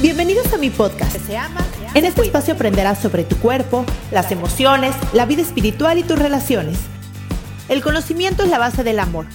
Bienvenidos 0.00 0.54
a 0.54 0.58
mi 0.58 0.70
podcast. 0.70 1.16
En 1.94 2.04
este 2.04 2.22
espacio 2.22 2.54
aprenderás 2.54 3.00
sobre 3.00 3.24
tu 3.24 3.36
cuerpo, 3.38 3.84
las 4.12 4.30
emociones, 4.30 4.94
la 5.12 5.26
vida 5.26 5.42
espiritual 5.42 5.98
y 5.98 6.04
tus 6.04 6.16
relaciones. 6.16 6.78
El 7.68 7.82
conocimiento 7.82 8.44
es 8.44 8.48
la 8.48 8.60
base 8.60 8.84
del 8.84 9.00
amor. 9.00 9.26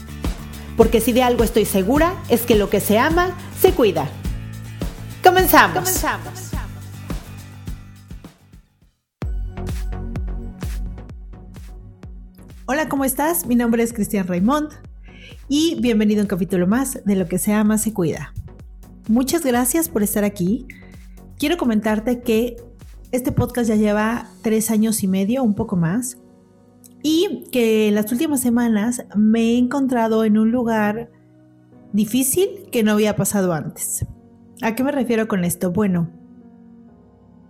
Porque 0.78 1.02
si 1.02 1.12
de 1.12 1.22
algo 1.22 1.44
estoy 1.44 1.66
segura, 1.66 2.16
es 2.30 2.44
que 2.44 2.56
lo 2.56 2.70
que 2.70 2.80
se 2.80 2.98
ama, 2.98 3.36
se 3.60 3.74
cuida. 3.74 4.08
Comenzamos. 5.22 5.80
Comenzamos. 5.80 6.52
Hola, 12.68 12.88
¿cómo 12.88 13.04
estás? 13.04 13.46
Mi 13.46 13.56
nombre 13.56 13.84
es 13.84 13.92
Cristian 13.92 14.28
Raymond 14.28 14.72
y 15.50 15.76
bienvenido 15.82 16.22
a 16.22 16.24
un 16.24 16.30
capítulo 16.30 16.68
más 16.68 17.04
de 17.04 17.18
Lo 17.18 17.28
que 17.28 17.38
se 17.38 17.52
ama 17.52 17.78
se 17.78 17.92
cuida. 17.92 18.34
Muchas 19.08 19.46
gracias 19.46 19.90
por 19.90 20.02
estar 20.02 20.24
aquí. 20.24 20.66
Quiero 21.38 21.58
comentarte 21.58 22.22
que 22.22 22.56
este 23.12 23.34
podcast 23.34 23.68
ya 23.68 23.76
lleva 23.76 24.30
tres 24.42 24.72
años 24.72 25.04
y 25.04 25.08
medio, 25.08 25.44
un 25.44 25.56
poco 25.56 25.76
más, 25.76 26.18
y 27.02 27.44
que 27.52 27.90
en 27.90 27.96
las 27.96 28.10
últimas 28.14 28.40
semanas 28.40 29.06
me 29.16 29.42
he 29.42 29.58
encontrado 29.58 30.24
en 30.24 30.38
un 30.38 30.52
lugar 30.52 31.12
difícil 31.92 32.48
que 32.72 32.82
no 32.84 32.94
había 32.94 33.18
pasado 33.18 33.52
antes. 33.52 34.06
¿A 34.62 34.74
qué 34.74 34.86
me 34.86 34.92
refiero 34.94 35.28
con 35.28 35.44
esto? 35.44 35.72
Bueno, 35.72 36.10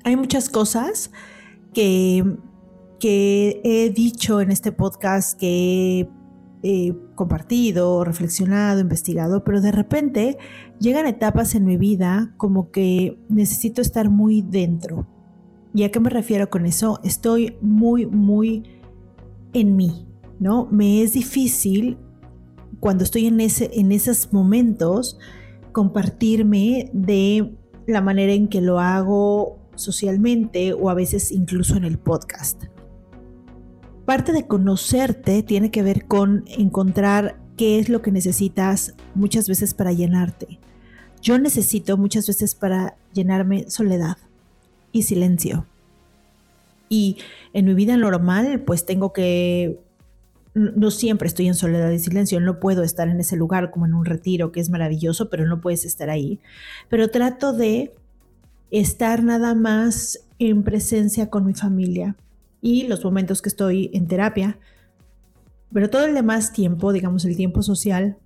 hay 0.04 0.16
muchas 0.16 0.50
cosas 0.50 1.12
que, 1.72 2.26
que 3.00 3.62
he 3.64 3.92
dicho 3.92 4.42
en 4.42 4.50
este 4.50 4.72
podcast, 4.72 5.40
que 5.40 6.00
he 6.00 6.10
compartido, 7.16 8.04
reflexionado, 8.04 8.80
investigado, 8.80 9.44
pero 9.44 9.60
de 9.60 9.72
repente 9.72 10.38
llegan 10.80 11.06
etapas 11.06 11.56
en 11.56 11.66
mi 11.66 11.76
vida 11.78 12.34
como 12.38 12.72
que 12.72 13.20
necesito 13.28 13.82
estar 13.82 14.10
muy 14.10 14.42
dentro. 14.42 15.08
¿Y 15.74 15.84
a 15.84 15.92
qué 15.92 16.00
me 16.00 16.10
refiero 16.10 16.50
con 16.50 16.66
eso? 16.66 17.00
Estoy 17.04 17.58
muy, 17.62 18.06
muy 18.06 18.64
en 19.54 19.76
mí, 19.76 20.08
¿no? 20.40 20.68
Me 20.72 21.02
es 21.02 21.14
difícil 21.14 21.98
cuando 22.80 23.04
estoy 23.04 23.28
en, 23.28 23.42
ese, 23.42 23.70
en 23.74 23.92
esos 23.92 24.32
momentos 24.32 25.18
compartirme 25.72 26.90
de 26.94 27.58
la 27.88 28.02
manera 28.02 28.32
en 28.34 28.48
que 28.48 28.62
lo 28.62 28.80
hago 28.80 29.60
socialmente 29.76 30.74
o 30.74 30.90
a 30.90 30.94
veces 30.94 31.32
incluso 31.32 31.76
en 31.76 31.84
el 31.84 31.98
podcast. 31.98 32.64
Parte 34.06 34.34
de 34.34 34.48
conocerte 34.48 35.44
tiene 35.44 35.72
que 35.72 35.84
ver 35.84 36.06
con 36.06 36.44
encontrar 36.48 37.38
qué 37.58 37.80
es 37.80 37.88
lo 37.88 38.02
que 38.02 38.12
necesitas 38.12 38.96
muchas 39.16 39.48
veces 39.48 39.74
para 39.74 39.94
llenarte. 39.94 40.60
Yo 41.22 41.40
necesito 41.40 41.98
muchas 41.98 42.28
veces 42.28 42.54
para 42.54 42.98
llenarme 43.14 43.70
soledad 43.70 44.18
y 44.92 45.04
silencio. 45.04 45.66
Y 46.90 47.18
en 47.54 47.66
mi 47.66 47.74
vida 47.74 47.96
normal, 47.96 48.62
pues 48.62 48.86
tengo 48.86 49.14
que 49.14 49.80
no 50.54 50.92
siempre 50.92 51.28
estoy 51.28 51.48
en 51.48 51.56
soledad 51.56 51.90
y 51.90 52.00
silencio, 52.00 52.40
no 52.40 52.60
puedo 52.60 52.84
estar 52.84 53.08
en 53.08 53.20
ese 53.20 53.36
lugar 53.36 53.72
como 53.72 53.86
en 53.86 53.94
un 53.94 54.06
retiro 54.06 54.52
que 54.52 54.60
es 54.60 54.70
maravilloso, 54.70 55.30
pero 55.30 55.48
no 55.48 55.62
puedes 55.62 55.86
estar 55.86 56.10
ahí. 56.10 56.40
Pero 56.90 57.10
trato 57.10 57.54
de 57.54 57.94
estar 58.70 59.24
nada 59.24 59.56
más 59.56 60.20
en 60.40 60.64
presencia 60.64 61.30
con 61.30 61.46
mi 61.46 61.54
familia, 61.54 62.16
y 62.64 62.88
los 62.88 63.04
momentos 63.04 63.42
que 63.42 63.50
estoy 63.50 63.92
en 63.94 64.08
terapia. 64.08 64.58
Pero 65.74 65.90
todo 65.90 66.06
el 66.06 66.16
demás 66.16 66.54
tiempo, 66.54 66.94
digamos 66.94 67.26
el 67.26 67.36
tiempo 67.36 67.62
social, 67.62 68.18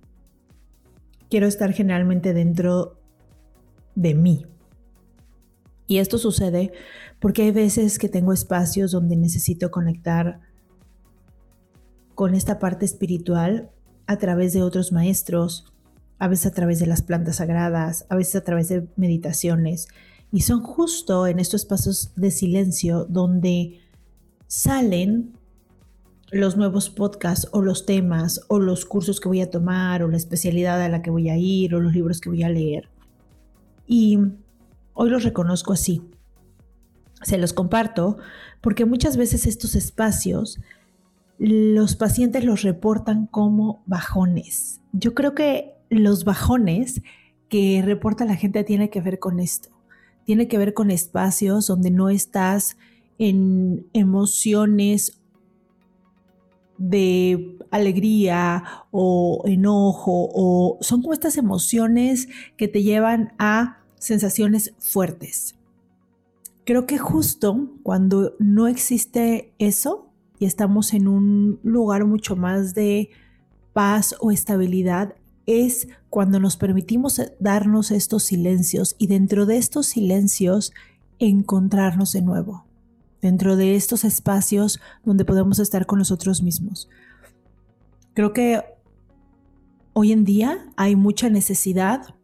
quiero 1.28 1.48
estar 1.48 1.72
generalmente 1.72 2.32
dentro 2.32 3.00
de 3.96 4.14
mí. 4.14 4.46
Y 5.88 5.98
esto 5.98 6.18
sucede 6.18 6.72
porque 7.18 7.42
hay 7.42 7.50
veces 7.50 7.98
que 7.98 8.08
tengo 8.08 8.32
espacios 8.32 8.92
donde 8.92 9.16
necesito 9.16 9.72
conectar 9.72 10.40
con 12.14 12.36
esta 12.36 12.60
parte 12.60 12.84
espiritual 12.84 13.72
a 14.06 14.18
través 14.18 14.52
de 14.52 14.62
otros 14.62 14.92
maestros, 14.92 15.64
a 16.20 16.28
veces 16.28 16.46
a 16.46 16.54
través 16.54 16.78
de 16.78 16.86
las 16.86 17.02
plantas 17.02 17.36
sagradas, 17.36 18.06
a 18.08 18.14
veces 18.14 18.36
a 18.36 18.44
través 18.44 18.68
de 18.68 18.86
meditaciones. 18.94 19.88
Y 20.30 20.42
son 20.42 20.62
justo 20.62 21.26
en 21.26 21.40
estos 21.40 21.62
espacios 21.62 22.12
de 22.14 22.30
silencio 22.30 23.04
donde 23.04 23.80
salen 24.48 25.34
los 26.30 26.56
nuevos 26.56 26.90
podcasts 26.90 27.48
o 27.52 27.62
los 27.62 27.86
temas 27.86 28.40
o 28.48 28.58
los 28.58 28.84
cursos 28.84 29.20
que 29.20 29.28
voy 29.28 29.40
a 29.40 29.50
tomar 29.50 30.02
o 30.02 30.08
la 30.08 30.16
especialidad 30.16 30.82
a 30.82 30.88
la 30.88 31.00
que 31.00 31.10
voy 31.10 31.28
a 31.28 31.36
ir 31.36 31.74
o 31.74 31.80
los 31.80 31.94
libros 31.94 32.20
que 32.20 32.28
voy 32.30 32.42
a 32.42 32.48
leer. 32.48 32.88
Y 33.86 34.18
hoy 34.94 35.10
los 35.10 35.22
reconozco 35.22 35.72
así. 35.72 36.02
Se 37.22 37.38
los 37.38 37.52
comparto 37.52 38.18
porque 38.60 38.84
muchas 38.84 39.16
veces 39.16 39.46
estos 39.46 39.74
espacios 39.74 40.58
los 41.38 41.94
pacientes 41.94 42.44
los 42.44 42.62
reportan 42.62 43.26
como 43.26 43.82
bajones. 43.86 44.80
Yo 44.92 45.14
creo 45.14 45.34
que 45.34 45.74
los 45.88 46.24
bajones 46.24 47.02
que 47.48 47.80
reporta 47.84 48.24
la 48.24 48.36
gente 48.36 48.64
tiene 48.64 48.90
que 48.90 49.00
ver 49.00 49.18
con 49.18 49.40
esto. 49.40 49.70
Tiene 50.24 50.48
que 50.48 50.58
ver 50.58 50.74
con 50.74 50.90
espacios 50.90 51.66
donde 51.66 51.90
no 51.90 52.10
estás 52.10 52.76
en 53.18 53.88
emociones 53.92 55.20
de 56.78 57.58
alegría 57.70 58.62
o 58.92 59.42
enojo 59.46 60.30
o 60.32 60.78
son 60.80 61.02
como 61.02 61.12
estas 61.12 61.36
emociones 61.36 62.28
que 62.56 62.68
te 62.68 62.82
llevan 62.82 63.32
a 63.38 63.82
sensaciones 63.98 64.74
fuertes. 64.78 65.56
Creo 66.64 66.86
que 66.86 66.98
justo 66.98 67.72
cuando 67.82 68.34
no 68.38 68.68
existe 68.68 69.52
eso 69.58 70.12
y 70.38 70.46
estamos 70.46 70.94
en 70.94 71.08
un 71.08 71.58
lugar 71.64 72.04
mucho 72.04 72.36
más 72.36 72.74
de 72.74 73.10
paz 73.72 74.14
o 74.20 74.30
estabilidad, 74.30 75.14
es 75.46 75.88
cuando 76.10 76.38
nos 76.38 76.56
permitimos 76.56 77.20
darnos 77.40 77.90
estos 77.90 78.24
silencios 78.24 78.94
y 78.98 79.06
dentro 79.06 79.46
de 79.46 79.56
estos 79.56 79.86
silencios 79.86 80.72
encontrarnos 81.18 82.12
de 82.12 82.22
nuevo 82.22 82.67
dentro 83.20 83.56
de 83.56 83.74
estos 83.74 84.04
espacios 84.04 84.80
donde 85.04 85.24
podemos 85.24 85.58
estar 85.58 85.86
con 85.86 85.98
nosotros 85.98 86.42
mismos. 86.42 86.88
Creo 88.14 88.32
que 88.32 88.62
hoy 89.92 90.12
en 90.12 90.24
día 90.24 90.66
hay 90.76 90.96
mucha 90.96 91.28
necesidad 91.28 92.14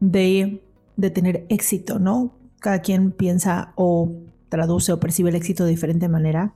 de, 0.00 0.62
de 0.96 1.10
tener 1.10 1.46
éxito, 1.48 1.98
¿no? 1.98 2.32
Cada 2.60 2.80
quien 2.80 3.12
piensa 3.12 3.72
o 3.76 4.12
traduce 4.48 4.92
o 4.92 5.00
percibe 5.00 5.30
el 5.30 5.36
éxito 5.36 5.64
de 5.64 5.70
diferente 5.70 6.08
manera. 6.08 6.54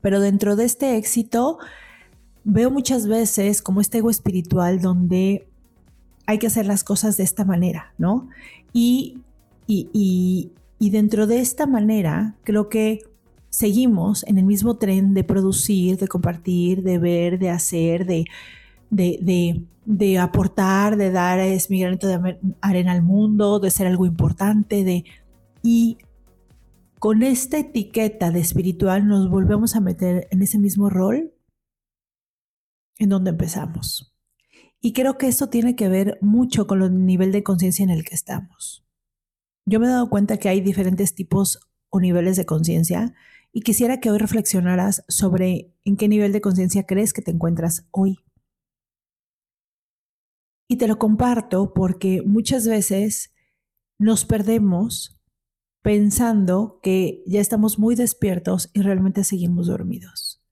Pero 0.00 0.20
dentro 0.20 0.56
de 0.56 0.64
este 0.64 0.96
éxito 0.96 1.58
veo 2.44 2.70
muchas 2.70 3.06
veces 3.06 3.62
como 3.62 3.80
este 3.80 3.98
ego 3.98 4.10
espiritual 4.10 4.80
donde 4.80 5.48
hay 6.26 6.38
que 6.38 6.46
hacer 6.46 6.66
las 6.66 6.84
cosas 6.84 7.16
de 7.16 7.24
esta 7.24 7.44
manera, 7.44 7.94
¿no? 7.98 8.28
Y, 8.72 9.18
y, 9.66 9.88
y, 9.92 10.50
y 10.82 10.90
dentro 10.90 11.28
de 11.28 11.38
esta 11.38 11.68
manera, 11.68 12.34
creo 12.42 12.68
que 12.68 13.04
seguimos 13.50 14.26
en 14.26 14.36
el 14.36 14.44
mismo 14.44 14.78
tren 14.78 15.14
de 15.14 15.22
producir, 15.22 15.96
de 15.96 16.08
compartir, 16.08 16.82
de 16.82 16.98
ver, 16.98 17.38
de 17.38 17.50
hacer, 17.50 18.04
de, 18.04 18.24
de, 18.90 20.18
aportar, 20.18 20.96
de 20.96 21.12
dar 21.12 21.38
es 21.38 21.70
mi 21.70 21.82
granito 21.82 22.08
de 22.08 22.36
arena 22.60 22.90
al 22.90 23.02
mundo, 23.02 23.60
de 23.60 23.70
ser 23.70 23.86
algo 23.86 24.06
importante, 24.06 24.82
de... 24.82 25.04
Y 25.62 25.98
con 26.98 27.22
esta 27.22 27.58
etiqueta 27.58 28.32
de 28.32 28.40
espiritual 28.40 29.06
nos 29.06 29.30
volvemos 29.30 29.76
a 29.76 29.80
meter 29.80 30.26
en 30.32 30.42
ese 30.42 30.58
mismo 30.58 30.90
rol 30.90 31.32
en 32.98 33.08
donde 33.08 33.30
empezamos. 33.30 34.16
Y 34.80 34.94
creo 34.94 35.16
que 35.16 35.28
esto 35.28 35.48
tiene 35.48 35.76
que 35.76 35.88
ver 35.88 36.18
mucho 36.22 36.66
con 36.66 36.82
el 36.82 37.06
nivel 37.06 37.30
de 37.30 37.44
conciencia 37.44 37.84
en 37.84 37.90
el 37.90 38.02
que 38.02 38.16
estamos. 38.16 38.81
Yo 39.66 39.78
me 39.78 39.86
he 39.86 39.90
dado 39.90 40.10
cuenta 40.10 40.38
que 40.38 40.48
hay 40.48 40.60
diferentes 40.60 41.14
tipos 41.14 41.60
o 41.90 42.00
niveles 42.00 42.36
de 42.36 42.46
conciencia 42.46 43.14
y 43.52 43.60
quisiera 43.60 44.00
que 44.00 44.10
hoy 44.10 44.18
reflexionaras 44.18 45.04
sobre 45.08 45.74
en 45.84 45.96
qué 45.96 46.08
nivel 46.08 46.32
de 46.32 46.40
conciencia 46.40 46.86
crees 46.86 47.12
que 47.12 47.22
te 47.22 47.30
encuentras 47.30 47.86
hoy. 47.90 48.18
Y 50.68 50.76
te 50.76 50.88
lo 50.88 50.98
comparto 50.98 51.74
porque 51.74 52.22
muchas 52.24 52.66
veces 52.66 53.34
nos 53.98 54.24
perdemos 54.24 55.20
pensando 55.82 56.80
que 56.82 57.22
ya 57.26 57.40
estamos 57.40 57.78
muy 57.78 57.94
despiertos 57.94 58.70
y 58.72 58.80
realmente 58.80 59.22
seguimos 59.22 59.66
dormidos. 59.66 60.42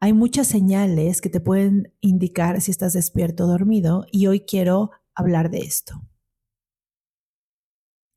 Hay 0.00 0.12
muchas 0.12 0.46
señales 0.46 1.20
que 1.20 1.30
te 1.30 1.40
pueden 1.40 1.94
indicar 2.00 2.60
si 2.60 2.70
estás 2.70 2.92
despierto 2.92 3.44
o 3.44 3.46
dormido 3.46 4.06
y 4.10 4.26
hoy 4.26 4.40
quiero 4.40 4.90
hablar 5.14 5.50
de 5.50 5.58
esto. 5.58 6.09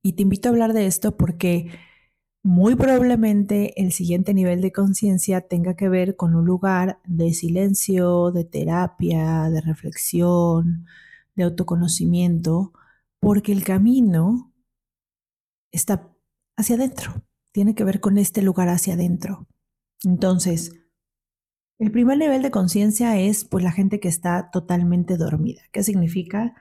Y 0.04 0.14
te 0.14 0.24
invito 0.24 0.50
a 0.50 0.52
hablar 0.52 0.74
de 0.74 0.86
esto 0.86 1.16
porque 1.16 1.72
muy 2.44 2.76
probablemente 2.76 3.82
el 3.82 3.94
siguiente 3.94 4.34
nivel 4.34 4.62
de 4.62 4.74
conciencia 4.74 5.42
tenga 5.42 5.76
que 5.76 5.88
ver 5.88 6.18
con 6.18 6.36
un 6.36 6.46
lugar 6.46 7.00
de 7.06 7.34
silencio, 7.34 8.32
de 8.32 8.44
terapia, 8.44 9.50
de 9.50 9.62
reflexión, 9.62 10.86
de 11.36 11.44
autoconocimiento, 11.46 12.74
porque 13.22 13.54
el 13.54 13.64
camino 13.64 14.54
está 15.72 16.14
hacia 16.58 16.76
adentro, 16.76 17.24
tiene 17.54 17.74
que 17.74 17.86
ver 17.86 18.02
con 18.02 18.18
este 18.18 18.42
lugar 18.42 18.68
hacia 18.68 18.96
adentro. 18.96 19.48
Entonces, 20.04 20.74
el 21.80 21.92
primer 21.92 22.18
nivel 22.18 22.42
de 22.42 22.52
conciencia 22.52 23.18
es 23.20 23.46
pues 23.46 23.64
la 23.64 23.72
gente 23.72 24.02
que 24.02 24.10
está 24.10 24.50
totalmente 24.52 25.16
dormida. 25.16 25.62
¿Qué 25.72 25.82
significa? 25.82 26.56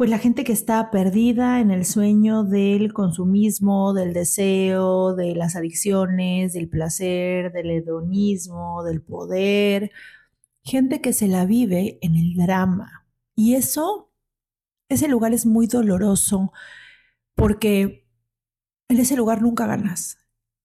Pues 0.00 0.08
la 0.08 0.18
gente 0.18 0.44
que 0.44 0.52
está 0.54 0.90
perdida 0.90 1.60
en 1.60 1.70
el 1.70 1.84
sueño 1.84 2.42
del 2.42 2.94
consumismo, 2.94 3.92
del 3.92 4.14
deseo, 4.14 5.14
de 5.14 5.34
las 5.34 5.56
adicciones, 5.56 6.54
del 6.54 6.70
placer, 6.70 7.52
del 7.52 7.70
hedonismo, 7.70 8.82
del 8.82 9.02
poder. 9.02 9.90
Gente 10.62 11.02
que 11.02 11.12
se 11.12 11.28
la 11.28 11.44
vive 11.44 11.98
en 12.00 12.16
el 12.16 12.34
drama. 12.34 13.06
Y 13.36 13.56
eso, 13.56 14.10
ese 14.88 15.06
lugar 15.06 15.34
es 15.34 15.44
muy 15.44 15.66
doloroso 15.66 16.50
porque 17.34 18.08
en 18.88 19.00
ese 19.00 19.16
lugar 19.16 19.42
nunca 19.42 19.66
ganas. 19.66 20.16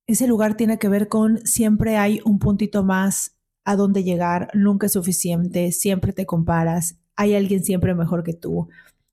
Ese 0.08 0.28
lugar 0.28 0.56
tiene 0.56 0.80
que 0.80 0.88
ver 0.88 1.10
con 1.10 1.46
siempre 1.46 1.98
hay 1.98 2.22
un 2.24 2.40
puntito 2.40 2.86
más 2.86 3.38
a 3.66 3.76
donde 3.76 4.06
llegar, 4.06 4.50
nunca 4.54 4.86
es 4.86 4.94
suficiente, 4.94 5.74
siempre 5.74 6.14
te 6.14 6.26
comparas, 6.26 7.02
hay 7.18 7.36
alguien 7.36 7.66
siempre 7.66 7.94
mejor 7.96 8.24
que 8.24 8.34
tú. 8.34 8.70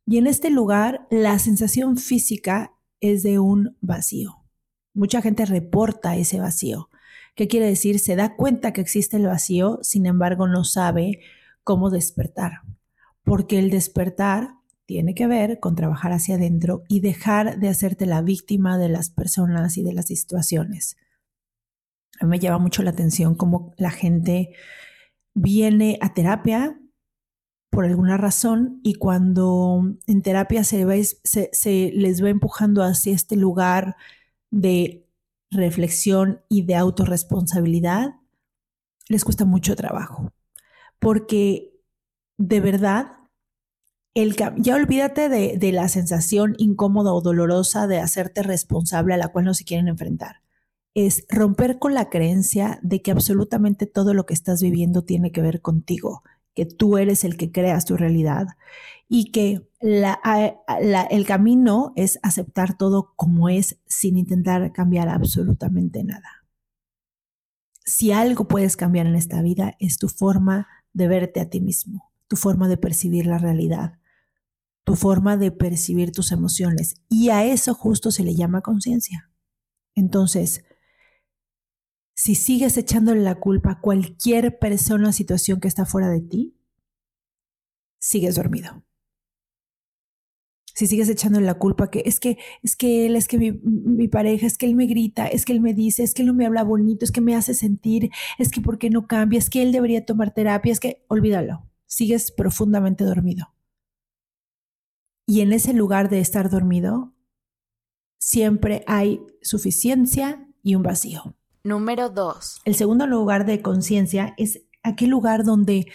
Y 0.06 0.19
en 0.19 0.26
este 0.26 0.50
lugar, 0.50 1.06
la 1.10 1.38
sensación 1.38 1.96
física 1.96 2.75
es 3.00 3.22
de 3.22 3.38
un 3.38 3.76
vacío. 3.81 4.44
Mucha 4.94 5.22
gente 5.22 5.44
reporta 5.46 6.16
ese 6.16 6.38
vacío. 6.38 6.88
¿Qué 7.34 7.49
quiere 7.49 7.66
decir? 7.66 7.99
Se 7.99 8.16
da 8.16 8.37
cuenta 8.37 8.72
que 8.72 8.81
existe 8.81 9.16
el 9.16 9.26
vacío, 9.26 9.78
sin 9.82 10.06
embargo 10.06 10.46
no 10.46 10.64
sabe 10.64 11.20
cómo 11.64 11.88
despertar. 11.88 12.60
Porque 13.25 13.58
el 13.58 13.70
despertar 13.70 14.56
tiene 14.84 15.14
que 15.14 15.26
ver 15.26 15.60
con 15.60 15.76
trabajar 15.76 16.12
hacia 16.12 16.34
adentro 16.34 16.82
y 16.88 17.00
dejar 17.00 17.58
de 17.58 17.69
hacerte 17.69 18.05
la 18.05 18.20
víctima 18.20 18.76
de 18.76 18.88
las 18.88 19.10
personas 19.10 19.78
y 19.78 19.82
de 19.82 19.94
las 19.94 20.06
situaciones. 20.06 20.96
A 22.20 22.26
mí 22.26 22.31
me 22.31 22.38
llama 22.38 22.58
mucho 22.58 22.82
la 22.82 22.90
atención 22.90 23.34
cómo 23.34 23.72
la 23.78 23.90
gente 23.90 24.50
viene 25.32 25.98
a 26.02 26.12
terapia 26.12 26.78
por 27.72 27.86
alguna 27.86 28.19
razón 28.19 28.80
y 28.82 28.96
cuando 28.96 29.96
en 30.06 30.20
terapia 30.20 30.62
se, 30.62 30.84
se, 31.24 31.90
les 31.94 32.22
va 32.22 32.28
empujando 32.28 32.82
hacia 32.82 33.14
este 33.14 33.34
lugar 33.34 33.96
de 34.50 35.08
reflexión 35.50 36.42
y 36.50 36.66
de 36.66 36.74
autorresponsabilidad, 36.74 38.16
les 39.08 39.24
cuesta 39.24 39.46
mucho 39.46 39.74
trabajo. 39.74 40.30
Porque 40.98 41.72
de 42.36 42.60
verdad, 42.60 43.12
el, 44.12 44.36
ya 44.58 44.74
olvídate 44.74 45.30
de, 45.30 45.56
de 45.56 45.72
la 45.72 45.88
sensación 45.88 46.54
incómoda 46.58 47.14
o 47.14 47.22
dolorosa 47.22 47.86
de 47.86 48.00
hacerte 48.00 48.42
responsable 48.42 49.14
a 49.14 49.16
la 49.16 49.28
cual 49.28 49.46
no 49.46 49.54
se 49.54 49.64
quieren 49.64 49.88
enfrentar. 49.88 50.42
Es 50.92 51.24
romper 51.30 51.78
con 51.78 51.94
la 51.94 52.10
creencia 52.10 52.78
de 52.82 53.00
que 53.00 53.12
absolutamente 53.12 53.86
todo 53.86 54.12
lo 54.12 54.26
que 54.26 54.34
estás 54.34 54.60
viviendo 54.60 55.04
tiene 55.04 55.32
que 55.32 55.40
ver 55.40 55.62
contigo 55.62 56.22
que 56.54 56.66
tú 56.66 56.99
eres 56.99 57.25
el 57.25 57.37
que 57.37 57.50
creas 57.50 57.84
tu 57.84 57.96
realidad 57.96 58.46
y 59.08 59.31
que 59.31 59.69
el 59.81 61.26
camino 61.26 61.93
es 61.96 62.19
aceptar 62.22 62.76
todo 62.76 63.12
como 63.16 63.49
es 63.49 63.78
sin 63.87 64.16
intentar 64.16 64.72
cambiar 64.72 65.08
absolutamente 65.08 66.04
nada. 66.04 66.46
Si 67.84 68.12
algo 68.12 68.49
puedes 68.49 68.76
cambiar 68.76 69.06
en 69.06 69.16
esta 69.16 69.43
vida 69.43 69.76
es 69.81 69.99
tu 69.99 70.08
forma 70.08 70.69
de 70.93 71.08
verte 71.08 71.40
a 71.40 71.50
ti 71.50 71.60
mismo, 71.60 72.12
tu 72.28 72.37
forma 72.37 72.69
de 72.69 72.76
percibir 72.76 73.26
la 73.26 73.38
realidad, 73.38 73.98
tu 74.84 74.94
forma 74.94 75.37
de 75.37 75.50
percibir 75.50 76.12
tus 76.12 76.32
emociones. 76.32 76.94
Y 77.08 77.31
a 77.31 77.44
eso 77.44 77.75
justo 77.75 78.10
se 78.10 78.25
le 78.25 78.34
llama 78.34 78.62
conciencia. 78.62 79.31
Entonces, 79.94 80.64
si 82.22 82.36
sigues 82.36 82.76
echándole 82.76 83.20
la 83.20 83.40
culpa 83.40 83.72
a 83.72 83.80
cualquier 83.80 84.60
persona 84.60 85.08
o 85.08 85.12
situación 85.12 85.58
que 85.58 85.66
está 85.66 85.86
fuera 85.86 86.08
de 86.08 86.20
ti, 86.20 86.56
sigues 87.98 88.36
dormido. 88.36 88.84
Si 90.72 90.86
sigues 90.86 91.08
echándole 91.08 91.46
la 91.46 91.58
culpa 91.58 91.90
que 91.90 92.04
es 92.06 92.20
que 92.20 92.38
es 92.62 92.76
que 92.76 93.06
él, 93.06 93.16
es 93.16 93.26
que 93.26 93.38
mi, 93.38 93.50
mi, 93.50 94.06
pareja, 94.06 94.46
es 94.46 94.56
que 94.56 94.66
él 94.66 94.76
me 94.76 94.86
grita, 94.86 95.26
es 95.26 95.44
que 95.44 95.52
él 95.52 95.60
me 95.60 95.74
dice, 95.74 96.04
es 96.04 96.14
que 96.14 96.22
él 96.22 96.28
no 96.28 96.34
me 96.34 96.46
habla 96.46 96.62
bonito, 96.62 97.04
es 97.04 97.10
que 97.10 97.20
me 97.20 97.34
hace 97.34 97.54
sentir, 97.54 98.12
es 98.38 98.52
que 98.52 98.60
por 98.60 98.78
qué 98.78 98.88
no 98.88 99.08
cambia, 99.08 99.40
es 99.40 99.50
que 99.50 99.60
él 99.60 99.72
debería 99.72 100.06
tomar 100.06 100.32
terapia, 100.32 100.70
es 100.70 100.78
que 100.78 101.04
olvídalo, 101.08 101.69
sigues 101.86 102.30
profundamente 102.30 103.02
dormido. 103.02 103.52
Y 105.26 105.40
en 105.40 105.52
ese 105.52 105.72
lugar 105.72 106.08
de 106.08 106.20
estar 106.20 106.50
dormido, 106.50 107.16
siempre 108.19 108.84
hay 108.86 109.26
suficiencia 109.42 110.46
y 110.62 110.76
un 110.76 110.84
vacío. 110.84 111.36
Número 111.64 112.11
dos. 112.11 112.61
El 112.64 112.75
segundo 112.75 113.06
lugar 113.06 113.47
de 113.47 113.62
conciencia 113.62 114.35
es 114.37 114.64
aquel 114.82 115.11
lugar 115.11 115.44
donde 115.44 115.87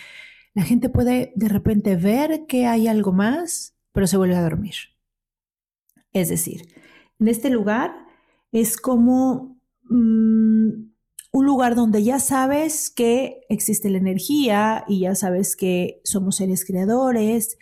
la 0.53 0.63
gente 0.63 0.89
puede 0.89 1.33
de 1.35 1.49
repente 1.49 1.95
ver 1.95 2.45
que 2.47 2.65
hay 2.65 2.87
algo 2.87 3.11
más, 3.11 3.75
pero 3.91 4.07
se 4.07 4.17
vuelve 4.17 4.35
a 4.35 4.41
dormir. 4.41 4.75
Es 6.13 6.29
decir, 6.29 6.61
en 7.19 7.27
este 7.27 7.49
lugar 7.49 7.93
es 8.51 8.77
como 8.77 9.59
mm, 9.83 10.69
un 11.31 11.45
lugar 11.45 11.75
donde 11.75 12.03
ya 12.03 12.19
sabes 12.19 12.89
que 12.89 13.41
existe 13.49 13.89
la 13.89 13.97
energía 13.97 14.85
y 14.87 15.01
ya 15.01 15.15
sabes 15.15 15.55
que 15.55 16.01
somos 16.05 16.37
seres 16.37 16.65
creadores, 16.65 17.57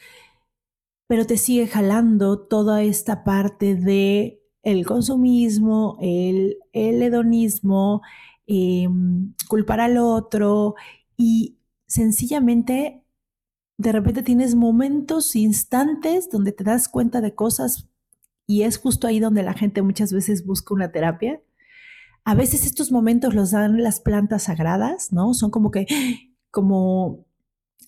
pero 1.08 1.26
te 1.26 1.38
sigue 1.38 1.68
jalando 1.68 2.48
toda 2.48 2.84
esta 2.84 3.24
parte 3.24 3.76
de 3.76 4.45
el 4.66 4.86
consumismo, 4.86 5.98
el, 6.02 6.58
hedonismo, 6.74 8.02
em, 8.48 9.34
culpar 9.48 9.80
al 9.80 9.98
otro 9.98 10.76
y 11.16 11.60
sencillamente 11.88 13.04
de 13.78 13.92
repente 13.92 14.24
tienes 14.24 14.56
momentos, 14.56 15.36
instantes 15.36 16.30
donde 16.32 16.52
te 16.52 16.64
das 16.64 16.90
cuenta 16.90 17.22
de 17.22 17.36
cosas 17.36 17.90
y 18.48 18.64
es 18.64 18.78
justo 18.78 19.08
ahí 19.08 19.20
donde 19.20 19.44
la 19.44 19.54
gente 19.54 19.82
muchas 19.84 20.12
veces 20.12 20.46
busca 20.46 20.74
una 20.74 20.92
terapia. 20.92 21.42
A 22.24 22.36
veces 22.36 22.66
estos 22.66 22.92
momentos 22.92 23.36
los 23.36 23.52
dan 23.52 23.84
las 23.84 24.00
plantas 24.00 24.44
sagradas, 24.44 25.12
¿no? 25.12 25.34
Son 25.36 25.52
como 25.52 25.72
que, 25.72 25.86
como, 26.52 27.26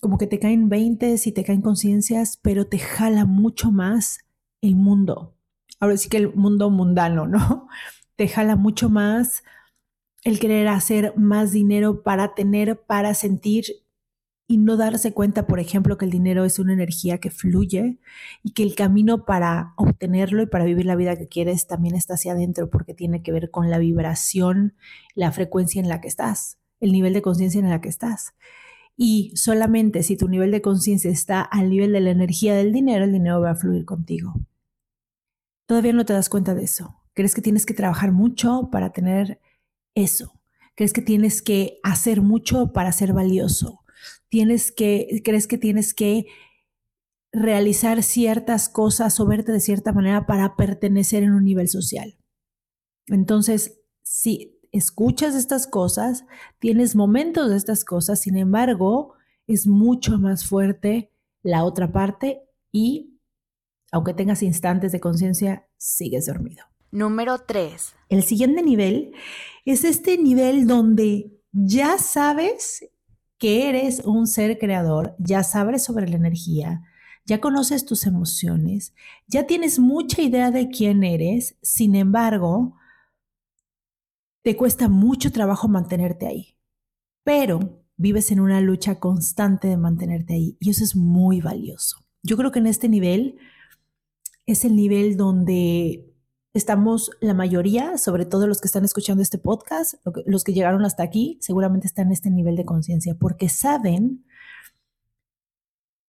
como 0.00 0.18
que 0.18 0.26
te 0.28 0.38
caen 0.38 0.68
20 0.68 1.16
y 1.24 1.32
te 1.32 1.44
caen 1.44 1.62
conciencias, 1.62 2.38
pero 2.40 2.66
te 2.68 2.78
jala 2.78 3.24
mucho 3.24 3.72
más 3.72 4.18
el 4.60 4.76
mundo 4.76 5.37
ahora 5.80 5.96
sí 5.96 6.08
que 6.08 6.18
el 6.18 6.34
mundo 6.34 6.70
mundano, 6.70 7.26
¿no? 7.26 7.68
Te 8.16 8.28
jala 8.28 8.56
mucho 8.56 8.90
más 8.90 9.42
el 10.24 10.40
querer 10.40 10.68
hacer 10.68 11.14
más 11.16 11.52
dinero 11.52 12.02
para 12.02 12.34
tener, 12.34 12.80
para 12.86 13.14
sentir 13.14 13.64
y 14.50 14.56
no 14.56 14.78
darse 14.78 15.12
cuenta, 15.12 15.46
por 15.46 15.60
ejemplo, 15.60 15.98
que 15.98 16.06
el 16.06 16.10
dinero 16.10 16.44
es 16.44 16.58
una 16.58 16.72
energía 16.72 17.18
que 17.18 17.30
fluye 17.30 17.98
y 18.42 18.52
que 18.52 18.62
el 18.62 18.74
camino 18.74 19.26
para 19.26 19.74
obtenerlo 19.76 20.42
y 20.42 20.46
para 20.46 20.64
vivir 20.64 20.86
la 20.86 20.96
vida 20.96 21.16
que 21.16 21.28
quieres 21.28 21.66
también 21.66 21.94
está 21.94 22.14
hacia 22.14 22.32
adentro 22.32 22.70
porque 22.70 22.94
tiene 22.94 23.22
que 23.22 23.30
ver 23.30 23.50
con 23.50 23.68
la 23.68 23.78
vibración, 23.78 24.74
la 25.14 25.32
frecuencia 25.32 25.82
en 25.82 25.88
la 25.88 26.00
que 26.00 26.08
estás, 26.08 26.58
el 26.80 26.92
nivel 26.92 27.12
de 27.12 27.22
conciencia 27.22 27.60
en 27.60 27.68
la 27.68 27.82
que 27.82 27.90
estás. 27.90 28.32
Y 28.96 29.32
solamente 29.36 30.02
si 30.02 30.16
tu 30.16 30.28
nivel 30.28 30.50
de 30.50 30.62
conciencia 30.62 31.10
está 31.10 31.42
al 31.42 31.68
nivel 31.68 31.92
de 31.92 32.00
la 32.00 32.10
energía 32.10 32.56
del 32.56 32.72
dinero, 32.72 33.04
el 33.04 33.12
dinero 33.12 33.42
va 33.42 33.50
a 33.50 33.54
fluir 33.54 33.84
contigo. 33.84 34.34
Todavía 35.68 35.92
no 35.92 36.06
te 36.06 36.14
das 36.14 36.30
cuenta 36.30 36.54
de 36.54 36.64
eso. 36.64 36.96
Crees 37.12 37.34
que 37.34 37.42
tienes 37.42 37.66
que 37.66 37.74
trabajar 37.74 38.10
mucho 38.10 38.70
para 38.72 38.90
tener 38.90 39.38
eso. 39.94 40.32
Crees 40.74 40.94
que 40.94 41.02
tienes 41.02 41.42
que 41.42 41.78
hacer 41.82 42.22
mucho 42.22 42.72
para 42.72 42.90
ser 42.90 43.12
valioso. 43.12 43.80
Tienes 44.30 44.72
que, 44.72 45.20
crees 45.22 45.46
que 45.46 45.58
tienes 45.58 45.92
que 45.92 46.24
realizar 47.32 48.02
ciertas 48.02 48.70
cosas 48.70 49.20
o 49.20 49.26
verte 49.26 49.52
de 49.52 49.60
cierta 49.60 49.92
manera 49.92 50.24
para 50.24 50.56
pertenecer 50.56 51.22
en 51.22 51.34
un 51.34 51.44
nivel 51.44 51.68
social. 51.68 52.16
Entonces, 53.06 53.78
si 54.02 54.58
escuchas 54.72 55.34
estas 55.34 55.66
cosas, 55.66 56.24
tienes 56.60 56.96
momentos 56.96 57.50
de 57.50 57.56
estas 57.56 57.84
cosas, 57.84 58.22
sin 58.22 58.38
embargo, 58.38 59.12
es 59.46 59.66
mucho 59.66 60.18
más 60.18 60.46
fuerte 60.46 61.12
la 61.42 61.64
otra 61.64 61.92
parte 61.92 62.48
y 62.72 63.17
aunque 63.92 64.14
tengas 64.14 64.42
instantes 64.42 64.92
de 64.92 65.00
conciencia, 65.00 65.66
sigues 65.76 66.26
dormido. 66.26 66.64
Número 66.90 67.38
3. 67.38 67.94
El 68.08 68.22
siguiente 68.22 68.62
nivel 68.62 69.12
es 69.64 69.84
este 69.84 70.16
nivel 70.18 70.66
donde 70.66 71.38
ya 71.52 71.98
sabes 71.98 72.88
que 73.38 73.68
eres 73.68 74.00
un 74.04 74.26
ser 74.26 74.58
creador, 74.58 75.14
ya 75.18 75.42
sabes 75.42 75.84
sobre 75.84 76.08
la 76.08 76.16
energía, 76.16 76.82
ya 77.24 77.40
conoces 77.40 77.84
tus 77.84 78.06
emociones, 78.06 78.94
ya 79.26 79.46
tienes 79.46 79.78
mucha 79.78 80.22
idea 80.22 80.50
de 80.50 80.68
quién 80.68 81.04
eres, 81.04 81.56
sin 81.62 81.94
embargo, 81.94 82.76
te 84.42 84.56
cuesta 84.56 84.88
mucho 84.88 85.30
trabajo 85.30 85.68
mantenerte 85.68 86.26
ahí, 86.26 86.56
pero 87.22 87.84
vives 87.96 88.30
en 88.30 88.40
una 88.40 88.60
lucha 88.60 88.98
constante 88.98 89.68
de 89.68 89.76
mantenerte 89.76 90.34
ahí 90.34 90.56
y 90.58 90.70
eso 90.70 90.84
es 90.84 90.96
muy 90.96 91.40
valioso. 91.40 92.04
Yo 92.22 92.36
creo 92.36 92.50
que 92.50 92.58
en 92.60 92.66
este 92.66 92.88
nivel 92.88 93.38
es 94.48 94.64
el 94.64 94.76
nivel 94.76 95.18
donde 95.18 96.10
estamos 96.54 97.10
la 97.20 97.34
mayoría, 97.34 97.98
sobre 97.98 98.24
todo 98.24 98.46
los 98.46 98.62
que 98.62 98.66
están 98.66 98.84
escuchando 98.84 99.22
este 99.22 99.36
podcast, 99.36 99.96
los 100.24 100.42
que 100.42 100.54
llegaron 100.54 100.86
hasta 100.86 101.02
aquí, 101.02 101.36
seguramente 101.42 101.86
están 101.86 102.06
en 102.06 102.12
este 102.14 102.30
nivel 102.30 102.56
de 102.56 102.64
conciencia 102.64 103.14
porque 103.14 103.50
saben 103.50 104.24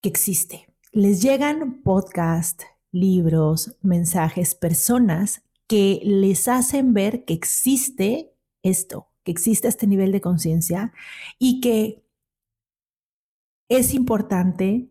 que 0.01 0.07
existe. 0.07 0.73
Les 0.93 1.21
llegan 1.21 1.81
podcasts, 1.83 2.65
libros, 2.93 3.77
mensajes, 3.81 4.55
personas 4.55 5.43
que 5.67 5.99
les 6.05 6.47
hacen 6.47 6.93
ver 6.93 7.25
que 7.25 7.33
existe 7.33 8.31
esto, 8.63 9.09
que 9.25 9.31
existe 9.31 9.67
este 9.67 9.85
nivel 9.85 10.13
de 10.13 10.21
conciencia 10.21 10.93
y 11.37 11.59
que 11.59 12.05
es 13.67 13.93
importante 13.93 14.89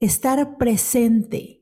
estar 0.00 0.58
presente 0.58 1.55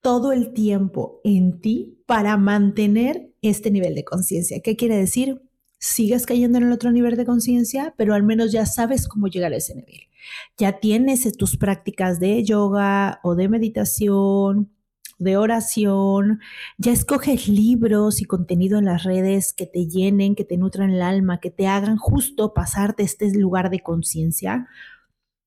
todo 0.00 0.32
el 0.32 0.52
tiempo 0.52 1.20
en 1.24 1.60
ti 1.60 1.98
para 2.06 2.36
mantener 2.36 3.30
este 3.42 3.70
nivel 3.70 3.94
de 3.94 4.04
conciencia. 4.04 4.60
¿Qué 4.60 4.76
quiere 4.76 4.96
decir? 4.96 5.42
Sigues 5.78 6.26
cayendo 6.26 6.58
en 6.58 6.64
el 6.64 6.72
otro 6.72 6.90
nivel 6.90 7.16
de 7.16 7.24
conciencia, 7.24 7.94
pero 7.96 8.14
al 8.14 8.22
menos 8.22 8.52
ya 8.52 8.66
sabes 8.66 9.06
cómo 9.06 9.28
llegar 9.28 9.52
a 9.52 9.56
ese 9.56 9.74
nivel. 9.74 10.08
Ya 10.56 10.80
tienes 10.80 11.30
tus 11.36 11.56
prácticas 11.56 12.20
de 12.20 12.42
yoga 12.44 13.20
o 13.22 13.34
de 13.34 13.48
meditación, 13.48 14.70
de 15.18 15.36
oración, 15.36 16.40
ya 16.78 16.92
escoges 16.92 17.48
libros 17.48 18.20
y 18.20 18.24
contenido 18.24 18.78
en 18.78 18.84
las 18.84 19.02
redes 19.02 19.52
que 19.52 19.66
te 19.66 19.86
llenen, 19.88 20.34
que 20.34 20.44
te 20.44 20.56
nutran 20.56 20.90
el 20.90 21.02
alma, 21.02 21.40
que 21.40 21.50
te 21.50 21.66
hagan 21.66 21.96
justo 21.96 22.54
pasar 22.54 22.94
de 22.96 23.04
este 23.04 23.30
lugar 23.36 23.70
de 23.70 23.80
conciencia. 23.80 24.68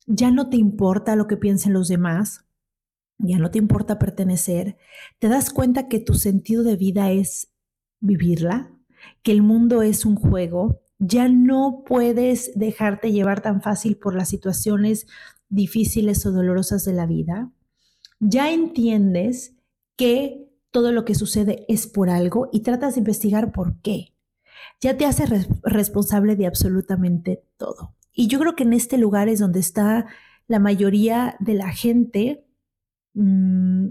Ya 0.07 0.31
no 0.31 0.49
te 0.49 0.57
importa 0.57 1.15
lo 1.15 1.27
que 1.27 1.37
piensen 1.37 1.73
los 1.73 1.87
demás, 1.87 2.45
ya 3.23 3.37
no 3.37 3.51
te 3.51 3.59
importa 3.59 3.99
pertenecer, 3.99 4.77
te 5.19 5.27
das 5.27 5.51
cuenta 5.51 5.87
que 5.87 5.99
tu 5.99 6.15
sentido 6.15 6.63
de 6.63 6.75
vida 6.75 7.11
es 7.11 7.51
vivirla, 7.99 8.71
que 9.23 9.31
el 9.31 9.41
mundo 9.41 9.81
es 9.81 10.05
un 10.05 10.15
juego, 10.15 10.81
ya 10.99 11.27
no 11.27 11.83
puedes 11.85 12.51
dejarte 12.55 13.11
llevar 13.11 13.41
tan 13.41 13.61
fácil 13.61 13.97
por 13.97 14.15
las 14.15 14.29
situaciones 14.29 15.07
difíciles 15.49 16.25
o 16.25 16.31
dolorosas 16.31 16.85
de 16.85 16.93
la 16.93 17.05
vida, 17.05 17.51
ya 18.19 18.51
entiendes 18.51 19.55
que 19.95 20.47
todo 20.71 20.91
lo 20.91 21.05
que 21.05 21.15
sucede 21.15 21.65
es 21.67 21.87
por 21.87 22.09
algo 22.09 22.49
y 22.51 22.61
tratas 22.61 22.95
de 22.95 22.99
investigar 22.99 23.51
por 23.51 23.81
qué. 23.81 24.13
Ya 24.79 24.97
te 24.97 25.05
haces 25.05 25.47
responsable 25.63 26.35
de 26.35 26.47
absolutamente 26.47 27.43
todo. 27.57 27.95
Y 28.13 28.27
yo 28.27 28.39
creo 28.39 28.55
que 28.55 28.63
en 28.63 28.73
este 28.73 28.97
lugar 28.97 29.27
es 29.27 29.39
donde 29.39 29.59
está 29.59 30.07
la 30.47 30.59
mayoría 30.59 31.35
de 31.39 31.53
la 31.53 31.71
gente 31.71 32.45
Mm, 33.13 33.89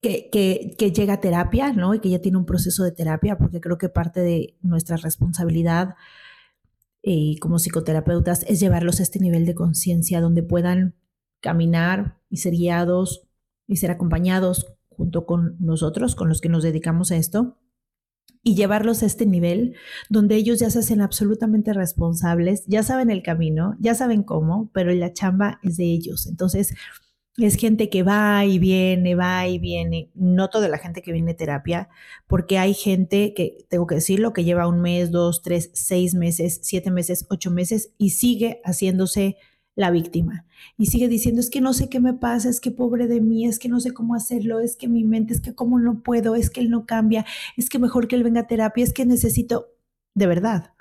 que, 0.00 0.92
llega 0.94 1.14
a 1.14 1.20
terapia, 1.20 1.72
¿no? 1.72 1.94
Y 1.94 2.00
que 2.00 2.10
ya 2.10 2.20
tiene 2.20 2.38
un 2.38 2.46
proceso 2.46 2.84
de 2.84 2.92
terapia, 2.92 3.36
porque 3.38 3.60
creo 3.60 3.78
que 3.78 3.88
parte 3.88 4.20
de 4.20 4.56
nuestra 4.62 4.96
responsabilidad 4.96 5.96
eh, 7.02 7.38
como 7.40 7.58
psicoterapeutas 7.58 8.44
es 8.48 8.60
llevarlos 8.60 9.00
a 9.00 9.02
este 9.02 9.18
nivel 9.20 9.46
de 9.46 9.54
conciencia 9.54 10.20
donde 10.20 10.42
puedan 10.42 10.94
caminar 11.40 12.18
y 12.28 12.38
ser 12.38 12.52
guiados 12.54 13.28
y 13.66 13.76
ser 13.76 13.90
acompañados 13.90 14.74
junto 14.88 15.26
con 15.26 15.56
nosotros, 15.60 16.16
con 16.16 16.28
los 16.28 16.40
que 16.40 16.48
nos 16.48 16.62
dedicamos 16.64 17.12
a 17.12 17.16
esto, 17.16 17.56
y 18.42 18.54
llevarlos 18.54 19.02
a 19.02 19.06
este 19.06 19.26
nivel 19.26 19.74
donde 20.10 20.36
ellos 20.36 20.58
ya 20.58 20.70
se 20.70 20.80
hacen 20.80 21.00
absolutamente 21.00 21.72
responsables, 21.72 22.64
ya 22.66 22.82
saben 22.82 23.10
el 23.10 23.22
camino, 23.22 23.76
ya 23.80 23.94
saben 23.94 24.22
cómo, 24.22 24.70
pero 24.72 24.92
la 24.92 25.12
chamba 25.12 25.60
es 25.62 25.76
de 25.76 25.84
ellos. 25.84 26.26
Entonces, 26.26 26.74
es 27.46 27.56
gente 27.56 27.88
que 27.88 28.02
va 28.02 28.44
y 28.44 28.58
viene, 28.58 29.14
va 29.14 29.46
y 29.46 29.58
viene, 29.58 30.10
no 30.14 30.50
toda 30.50 30.68
la 30.68 30.78
gente 30.78 31.02
que 31.02 31.12
viene 31.12 31.32
a 31.32 31.36
terapia, 31.36 31.88
porque 32.26 32.58
hay 32.58 32.74
gente 32.74 33.32
que, 33.34 33.64
tengo 33.68 33.86
que 33.86 33.96
decirlo, 33.96 34.32
que 34.32 34.44
lleva 34.44 34.66
un 34.66 34.80
mes, 34.80 35.10
dos, 35.10 35.42
tres, 35.42 35.70
seis 35.72 36.14
meses, 36.14 36.60
siete 36.62 36.90
meses, 36.90 37.26
ocho 37.30 37.50
meses 37.50 37.92
y 37.96 38.10
sigue 38.10 38.60
haciéndose 38.64 39.36
la 39.76 39.92
víctima. 39.92 40.46
Y 40.76 40.86
sigue 40.86 41.06
diciendo, 41.06 41.40
es 41.40 41.50
que 41.50 41.60
no 41.60 41.72
sé 41.72 41.88
qué 41.88 42.00
me 42.00 42.12
pasa, 42.12 42.48
es 42.48 42.60
que 42.60 42.72
pobre 42.72 43.06
de 43.06 43.20
mí, 43.20 43.46
es 43.46 43.60
que 43.60 43.68
no 43.68 43.78
sé 43.78 43.92
cómo 43.92 44.16
hacerlo, 44.16 44.58
es 44.58 44.74
que 44.76 44.88
mi 44.88 45.04
mente, 45.04 45.32
es 45.32 45.40
que 45.40 45.54
cómo 45.54 45.78
no 45.78 46.02
puedo, 46.02 46.34
es 46.34 46.50
que 46.50 46.60
él 46.60 46.70
no 46.70 46.86
cambia, 46.86 47.24
es 47.56 47.68
que 47.70 47.78
mejor 47.78 48.08
que 48.08 48.16
él 48.16 48.24
venga 48.24 48.40
a 48.40 48.46
terapia, 48.48 48.82
es 48.82 48.92
que 48.92 49.06
necesito, 49.06 49.68
de 50.14 50.26
verdad. 50.26 50.72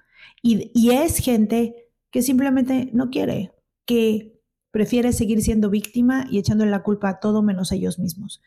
Y, 0.42 0.72
y 0.74 0.92
es 0.92 1.20
gente 1.20 1.92
que 2.10 2.24
simplemente 2.24 2.90
no 2.94 3.12
quiere, 3.12 3.54
que 3.86 4.37
prefiere 4.78 5.12
seguir 5.12 5.42
siendo 5.42 5.72
víctima 5.72 6.28
y 6.30 6.38
echándole 6.38 6.70
la 6.70 6.84
culpa 6.84 7.10
a 7.10 7.20
todo 7.20 7.42
menos 7.42 7.72
a 7.72 7.76
ellos 7.76 7.98
mismos. 7.98 8.44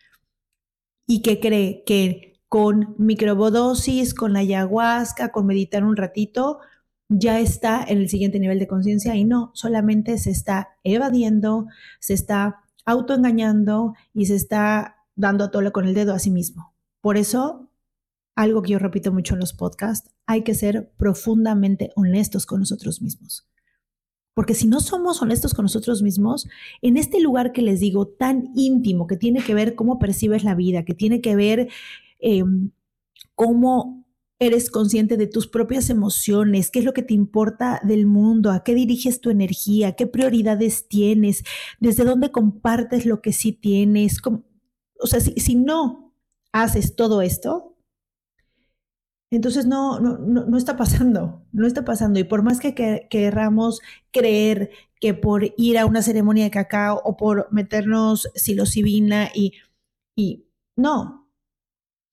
Y 1.08 1.22
que 1.22 1.40
cree 1.40 1.82
que 1.84 2.40
con 2.46 2.94
microbodosis, 2.98 4.14
con 4.14 4.36
ayahuasca, 4.36 5.32
con 5.32 5.46
meditar 5.46 5.82
un 5.82 5.96
ratito, 5.96 6.60
ya 7.08 7.40
está 7.40 7.82
en 7.82 7.98
el 7.98 8.08
siguiente 8.08 8.38
nivel 8.38 8.60
de 8.60 8.68
conciencia 8.68 9.16
y 9.16 9.24
no, 9.24 9.50
solamente 9.54 10.18
se 10.18 10.30
está 10.30 10.68
evadiendo, 10.84 11.66
se 11.98 12.14
está 12.14 12.60
autoengañando 12.84 13.94
y 14.14 14.26
se 14.26 14.36
está 14.36 14.98
dando 15.16 15.50
tole 15.50 15.72
con 15.72 15.88
el 15.88 15.94
dedo 15.94 16.14
a 16.14 16.20
sí 16.20 16.30
mismo. 16.30 16.76
Por 17.00 17.16
eso, 17.16 17.72
algo 18.36 18.62
que 18.62 18.70
yo 18.70 18.78
repito 18.78 19.10
mucho 19.10 19.34
en 19.34 19.40
los 19.40 19.52
podcasts, 19.52 20.12
hay 20.26 20.44
que 20.44 20.54
ser 20.54 20.92
profundamente 20.96 21.90
honestos 21.96 22.46
con 22.46 22.60
nosotros 22.60 23.02
mismos. 23.02 23.49
Porque 24.40 24.54
si 24.54 24.66
no 24.66 24.80
somos 24.80 25.20
honestos 25.20 25.52
con 25.52 25.66
nosotros 25.66 26.00
mismos, 26.00 26.48
en 26.80 26.96
este 26.96 27.20
lugar 27.20 27.52
que 27.52 27.60
les 27.60 27.78
digo 27.78 28.06
tan 28.06 28.48
íntimo, 28.54 29.06
que 29.06 29.18
tiene 29.18 29.42
que 29.42 29.52
ver 29.52 29.74
cómo 29.74 29.98
percibes 29.98 30.44
la 30.44 30.54
vida, 30.54 30.82
que 30.82 30.94
tiene 30.94 31.20
que 31.20 31.36
ver 31.36 31.68
em, 32.20 32.70
cómo 33.34 34.06
eres 34.38 34.70
consciente 34.70 35.18
de 35.18 35.26
tus 35.26 35.46
propias 35.46 35.90
emociones, 35.90 36.70
qué 36.70 36.78
es 36.78 36.86
lo 36.86 36.94
que 36.94 37.02
te 37.02 37.12
importa 37.12 37.82
del 37.84 38.06
mundo, 38.06 38.50
a 38.50 38.64
qué 38.64 38.74
diriges 38.74 39.20
tu 39.20 39.28
energía, 39.28 39.92
qué 39.92 40.06
prioridades 40.06 40.88
tienes, 40.88 41.44
desde 41.78 42.04
dónde 42.04 42.30
compartes 42.30 43.04
lo 43.04 43.20
que 43.20 43.34
sí 43.34 43.52
tienes. 43.52 44.22
o 44.24 45.06
sea, 45.06 45.20
si 45.20 45.54
no 45.54 46.14
haces 46.50 46.96
todo 46.96 47.20
esto, 47.20 47.69
entonces 49.30 49.66
no, 49.66 50.00
no, 50.00 50.18
no, 50.18 50.56
está 50.56 50.76
pasando, 50.76 51.44
no 51.52 51.66
está 51.66 51.84
pasando. 51.84 52.18
Y 52.18 52.24
por 52.24 52.42
más 52.42 52.58
que, 52.58 52.74
querramos 53.08 53.80
creer 54.10 54.70
que 55.00 55.14
por 55.14 55.54
ir 55.56 55.78
a 55.78 55.86
una 55.86 56.02
ceremonia 56.02 56.44
de 56.44 56.50
cacao 56.50 57.00
o 57.04 57.16
por 57.16 57.48
meternos 57.52 58.28
psilocibina 58.34 59.30
y, 59.34 59.52
y 60.16 60.46
no, 60.76 61.28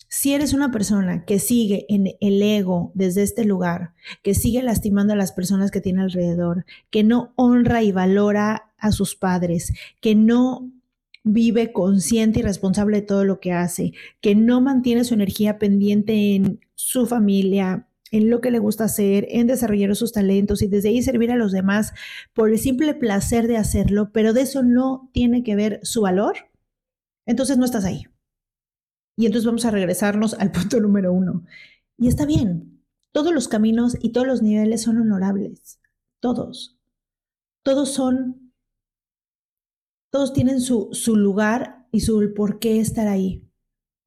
si 0.10 0.34
eres 0.34 0.54
una 0.54 0.72
persona 0.72 1.26
que 1.26 1.40
sigue 1.40 1.86
en 1.90 2.16
el 2.22 2.42
ego 2.42 2.92
desde 2.94 3.24
este 3.24 3.46
lugar, 3.46 3.94
que 4.24 4.34
sigue 4.34 4.64
lastimando 4.64 5.14
a 5.14 5.18
las 5.18 5.32
personas 5.32 5.72
que 5.72 5.82
tiene 5.82 6.02
alrededor, 6.02 6.66
que 6.90 7.04
no 7.04 7.34
honra 7.36 7.84
y 7.84 7.92
valora 7.92 8.74
a 8.78 8.92
sus 8.92 9.16
padres, 9.16 9.74
que 10.00 10.16
no 10.16 10.72
vive 11.24 11.74
consciente 11.74 12.40
y 12.40 12.44
responsable 12.44 13.02
de 13.02 13.08
todo 13.08 13.26
lo 13.26 13.40
que 13.40 13.52
hace, 13.52 13.94
que 14.22 14.34
no 14.36 14.62
mantiene 14.62 15.04
su 15.04 15.14
energía 15.14 15.60
pendiente 15.60 16.36
en 16.36 16.62
su 16.78 17.08
familia, 17.08 17.90
en 18.12 18.30
lo 18.30 18.40
que 18.40 18.52
le 18.52 18.60
gusta 18.60 18.86
hacer, 18.86 19.26
en 19.30 19.48
desarrollar 19.48 19.96
sus 19.96 20.12
talentos 20.12 20.62
y 20.62 20.68
desde 20.68 20.90
ahí 20.90 21.02
servir 21.02 21.32
a 21.32 21.36
los 21.36 21.52
demás 21.52 21.94
por 22.34 22.50
el 22.50 22.60
simple 22.60 22.94
placer 22.94 23.48
de 23.48 23.58
hacerlo, 23.58 24.12
pero 24.14 24.32
de 24.32 24.42
eso 24.42 24.64
no 24.64 25.10
tiene 25.12 25.44
que 25.44 25.56
ver 25.56 25.80
su 25.84 26.02
valor, 26.02 26.36
entonces 27.26 27.58
no 27.58 27.66
estás 27.66 27.84
ahí. 27.84 28.06
Y 29.18 29.26
entonces 29.26 29.48
vamos 29.48 29.66
a 29.66 29.72
regresarnos 29.72 30.36
al 30.36 30.52
punto 30.54 30.80
número 30.80 31.12
uno. 31.12 31.44
Y 31.98 32.08
está 32.08 32.26
bien, 32.26 32.84
todos 33.12 33.34
los 33.34 33.48
caminos 33.48 33.98
y 34.00 34.12
todos 34.12 34.28
los 34.28 34.42
niveles 34.44 34.84
son 34.84 34.98
honorables, 35.00 35.82
todos. 36.22 36.80
Todos 37.64 37.92
son 37.92 38.48
todos 40.10 40.34
tienen 40.34 40.62
su, 40.62 40.90
lugar 41.16 41.86
y 41.92 42.00
su 42.00 42.34
por 42.34 42.60
qué 42.60 42.80
estar 42.80 43.08
ahí. 43.08 43.47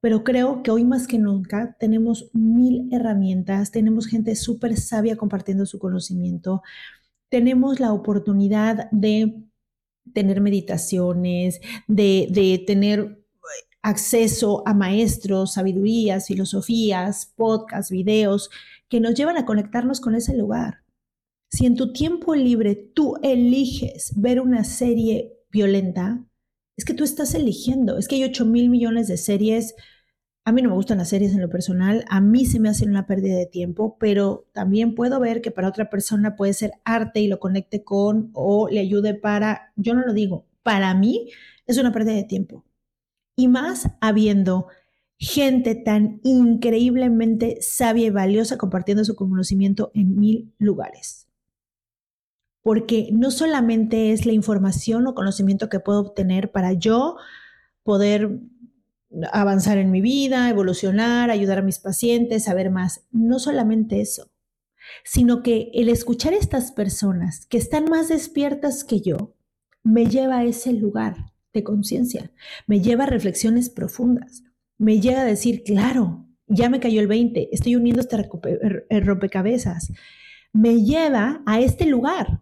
Pero 0.01 0.23
creo 0.23 0.63
que 0.63 0.71
hoy 0.71 0.83
más 0.83 1.07
que 1.07 1.19
nunca 1.19 1.77
tenemos 1.79 2.29
mil 2.33 2.89
herramientas, 2.91 3.71
tenemos 3.71 4.07
gente 4.07 4.35
súper 4.35 4.75
sabia 4.77 5.15
compartiendo 5.15 5.65
su 5.65 5.79
conocimiento, 5.79 6.63
tenemos 7.29 7.79
la 7.79 7.93
oportunidad 7.93 8.89
de 8.91 9.43
tener 10.13 10.41
meditaciones, 10.41 11.61
de, 11.87 12.63
tener 12.67 13.23
acceso 13.81 14.63
a 14.67 14.73
maestros, 14.73 15.53
sabidurías, 15.53 16.27
filosofías, 16.27 17.33
podcasts, 17.35 17.91
videos 17.91 18.49
que 18.89 18.99
nos 18.99 19.15
llevan 19.15 19.37
a 19.37 19.45
conectarnos 19.45 20.01
con 20.01 20.15
ese 20.15 20.35
lugar. 20.35 20.83
Si 21.49 21.65
en 21.65 21.75
tu 21.75 21.93
tiempo 21.93 22.35
libre 22.35 22.75
tú 22.75 23.15
eliges 23.23 24.13
ver 24.15 24.41
una 24.41 24.63
serie 24.63 25.33
violenta, 25.49 26.23
es 26.81 26.85
que 26.85 26.95
tú 26.95 27.03
estás 27.03 27.35
eligiendo. 27.35 27.99
Es 27.99 28.07
que 28.07 28.15
hay 28.15 28.23
8 28.23 28.43
mil 28.43 28.67
millones 28.67 29.07
de 29.07 29.15
series. 29.15 29.75
A 30.45 30.51
mí 30.51 30.63
no 30.63 30.69
me 30.69 30.75
gustan 30.75 30.97
las 30.97 31.09
series 31.09 31.31
en 31.33 31.41
lo 31.41 31.47
personal, 31.47 32.03
a 32.09 32.19
mí 32.21 32.47
se 32.47 32.59
me 32.59 32.69
hace 32.69 32.85
una 32.85 33.05
pérdida 33.05 33.37
de 33.37 33.45
tiempo, 33.45 33.97
pero 33.99 34.47
también 34.51 34.95
puedo 34.95 35.19
ver 35.19 35.43
que 35.43 35.51
para 35.51 35.67
otra 35.67 35.91
persona 35.91 36.35
puede 36.35 36.53
ser 36.53 36.71
arte 36.83 37.19
y 37.19 37.27
lo 37.27 37.39
conecte 37.39 37.83
con 37.83 38.31
o 38.33 38.67
le 38.67 38.79
ayude 38.79 39.13
para, 39.13 39.71
yo 39.75 39.93
no 39.93 40.01
lo 40.01 40.13
digo, 40.13 40.47
para 40.63 40.95
mí 40.95 41.29
es 41.67 41.77
una 41.77 41.91
pérdida 41.91 42.15
de 42.15 42.23
tiempo. 42.23 42.65
Y 43.35 43.47
más 43.47 43.91
habiendo 44.01 44.65
gente 45.19 45.75
tan 45.75 46.19
increíblemente 46.23 47.59
sabia 47.61 48.07
y 48.07 48.09
valiosa 48.09 48.57
compartiendo 48.57 49.05
su 49.05 49.15
conocimiento 49.15 49.91
en 49.93 50.15
mil 50.17 50.51
lugares. 50.57 51.27
Porque 52.61 53.09
no 53.11 53.31
solamente 53.31 54.11
es 54.11 54.25
la 54.25 54.33
información 54.33 55.07
o 55.07 55.15
conocimiento 55.15 55.69
que 55.69 55.79
puedo 55.79 55.99
obtener 55.99 56.51
para 56.51 56.73
yo 56.73 57.17
poder 57.83 58.39
avanzar 59.31 59.77
en 59.77 59.91
mi 59.91 60.01
vida, 60.01 60.49
evolucionar, 60.49 61.31
ayudar 61.31 61.59
a 61.59 61.63
mis 61.63 61.79
pacientes, 61.79 62.45
saber 62.45 62.69
más. 62.69 63.05
No 63.11 63.39
solamente 63.39 64.01
eso, 64.01 64.31
sino 65.03 65.43
que 65.43 65.71
el 65.73 65.89
escuchar 65.89 66.33
a 66.33 66.37
estas 66.37 66.71
personas 66.71 67.45
que 67.47 67.57
están 67.57 67.85
más 67.85 68.09
despiertas 68.09 68.83
que 68.83 69.01
yo 69.01 69.35
me 69.83 70.05
lleva 70.05 70.37
a 70.37 70.45
ese 70.45 70.73
lugar 70.73 71.33
de 71.53 71.63
conciencia, 71.63 72.31
me 72.67 72.79
lleva 72.79 73.03
a 73.03 73.07
reflexiones 73.07 73.69
profundas, 73.69 74.43
me 74.77 74.99
llega 74.99 75.21
a 75.21 75.25
decir, 75.25 75.63
claro, 75.63 76.25
ya 76.47 76.69
me 76.69 76.79
cayó 76.79 77.01
el 77.01 77.07
20, 77.07 77.49
estoy 77.51 77.75
uniendo 77.75 78.01
este 78.01 78.29
rompecabezas, 79.01 79.91
me 80.53 80.83
lleva 80.83 81.41
a 81.45 81.59
este 81.59 81.85
lugar. 81.85 82.41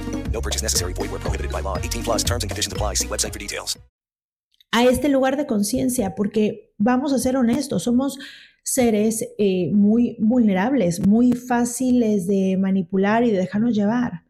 No 0.33 0.41
purchase 0.41 0.63
necessary. 0.63 0.93
Void 0.93 1.11
where 1.11 1.19
prohibited 1.19 1.51
by 1.51 1.61
law. 1.61 1.77
18 1.77 2.03
plus 2.03 2.23
terms 2.23 2.43
and 2.43 2.49
conditions 2.49 2.73
apply. 2.73 2.95
See 2.95 3.07
website 3.07 3.33
for 3.33 3.39
details. 3.39 3.77
A 4.73 4.85
este 4.85 5.09
lugar 5.09 5.35
de 5.35 5.45
conciencia, 5.45 6.15
porque 6.15 6.73
vamos 6.77 7.11
a 7.11 7.19
ser 7.19 7.35
honestos, 7.35 7.83
somos 7.83 8.17
seres 8.63 9.27
eh, 9.37 9.69
muy 9.73 10.15
vulnerables, 10.19 11.05
muy 11.05 11.33
fáciles 11.33 12.25
de 12.25 12.55
manipular 12.57 13.25
y 13.25 13.31
de 13.31 13.37
dejarnos 13.37 13.75
llevar. 13.75 14.23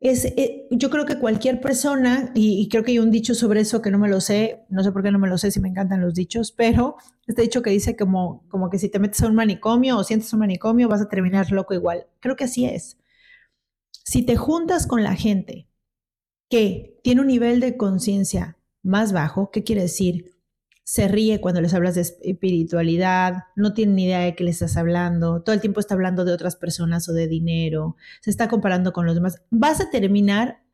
Es, 0.00 0.24
eh, 0.24 0.66
yo 0.70 0.88
creo 0.88 1.04
que 1.04 1.18
cualquier 1.18 1.60
persona, 1.60 2.30
y, 2.34 2.68
creo 2.68 2.84
que 2.84 2.92
hay 2.92 2.98
un 2.98 3.10
dicho 3.10 3.34
sobre 3.34 3.60
eso 3.60 3.82
que 3.82 3.90
no 3.90 3.98
me 3.98 4.08
lo 4.08 4.20
sé, 4.20 4.64
no 4.70 4.82
sé 4.82 4.92
por 4.92 5.02
qué 5.02 5.10
no 5.10 5.18
me 5.18 5.28
lo 5.28 5.36
sé 5.36 5.50
si 5.50 5.60
me 5.60 5.68
encantan 5.68 6.00
los 6.00 6.14
dichos, 6.14 6.52
pero 6.52 6.96
este 7.26 7.42
dicho 7.42 7.60
que 7.60 7.70
dice 7.70 7.96
como, 7.96 8.46
como 8.48 8.70
que 8.70 8.78
si 8.78 8.88
te 8.88 8.98
metes 8.98 9.22
a 9.22 9.28
un 9.28 9.34
manicomio 9.34 9.98
o 9.98 10.04
sientes 10.04 10.32
un 10.32 10.40
manicomio 10.40 10.88
vas 10.88 11.02
a 11.02 11.08
terminar 11.08 11.52
loco 11.52 11.74
igual. 11.74 12.06
Creo 12.20 12.34
que 12.34 12.44
así 12.44 12.64
es. 12.64 12.99
Si 14.04 14.22
te 14.22 14.36
juntas 14.36 14.86
con 14.86 15.02
la 15.02 15.14
gente 15.14 15.68
que 16.48 16.98
tiene 17.02 17.20
un 17.20 17.28
nivel 17.28 17.60
de 17.60 17.76
conciencia 17.76 18.58
más 18.82 19.12
bajo, 19.12 19.50
¿qué 19.50 19.62
quiere 19.62 19.82
decir? 19.82 20.40
se 20.90 21.06
ríe 21.06 21.40
cuando 21.40 21.60
les 21.60 21.72
hablas 21.72 21.94
de 21.94 22.00
espiritualidad, 22.00 23.44
no 23.54 23.74
tiene 23.74 23.92
ni 23.92 24.04
idea 24.06 24.18
de 24.22 24.34
qué 24.34 24.42
le 24.42 24.50
estás 24.50 24.76
hablando, 24.76 25.40
todo 25.40 25.54
el 25.54 25.60
tiempo 25.60 25.78
está 25.78 25.94
hablando 25.94 26.24
de 26.24 26.32
otras 26.32 26.56
personas 26.56 27.08
o 27.08 27.12
de 27.12 27.28
dinero, 27.28 27.94
se 28.20 28.28
está 28.28 28.48
comparando 28.48 28.92
con 28.92 29.06
los 29.06 29.14
demás, 29.14 29.40
vas 29.50 29.80
a 29.80 29.88
terminar 29.90 30.64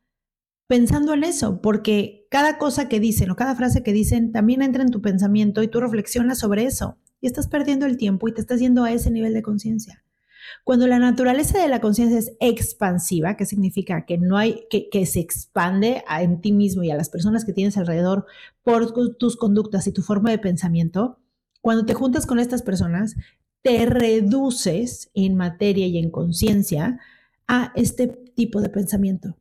pensando 0.69 1.12
en 1.12 1.23
eso, 1.23 1.61
porque 1.61 2.27
cada 2.31 2.57
cosa 2.57 2.89
que 2.89 2.99
dicen 2.99 3.31
o 3.31 3.37
cada 3.37 3.55
frase 3.57 3.83
que 3.83 3.93
dicen 3.93 4.33
también 4.33 4.62
entra 4.62 4.83
en 4.83 4.91
tu 4.91 5.03
pensamiento 5.03 5.62
y 5.62 5.69
tú 5.69 5.81
reflexionas 5.81 6.39
sobre 6.39 6.65
eso 6.65 6.97
y 7.21 7.27
estás 7.27 7.47
perdiendo 7.47 7.85
el 7.85 7.99
tiempo 7.99 8.27
y 8.27 8.33
te 8.33 8.41
estás 8.41 8.59
yendo 8.59 8.85
a 8.85 8.93
ese 8.93 9.11
nivel 9.11 9.35
de 9.35 9.43
conciencia. 9.43 10.03
Cuando 10.65 10.87
la 10.87 10.99
naturaleza 10.99 11.59
de 11.61 11.69
la 11.69 11.81
conciencia 11.81 12.19
es 12.19 12.33
expansiva, 12.41 13.37
que 13.37 13.47
significa 13.47 14.05
que 14.05 14.19
no 14.19 14.37
hay, 14.37 14.67
que, 14.71 15.07
se 15.07 15.21
expande 15.21 16.03
en 16.09 16.41
ti 16.41 16.53
mismo 16.53 16.83
y 16.83 16.91
a 16.91 16.97
las 16.97 17.09
personas 17.09 17.45
que 17.45 17.53
tienes 17.53 17.77
alrededor 17.77 18.27
por 18.63 18.93
tus 19.17 19.37
conductas 19.37 19.87
y 19.87 19.93
tu 19.93 20.03
forma 20.03 20.31
de 20.31 20.39
pensamiento, 20.39 21.19
cuando 21.61 21.85
te 21.85 21.95
juntas 21.95 22.27
con 22.27 22.39
estas 22.39 22.63
personas, 22.63 23.17
te 23.63 23.87
reduces 23.87 25.11
en 25.15 25.35
materia 25.35 25.87
y 25.87 25.99
en 25.99 26.11
conciencia 26.11 27.01
a 27.49 27.73
este 27.75 28.07
tipo 28.07 28.61
de 28.61 28.69
pensamiento. 28.69 29.37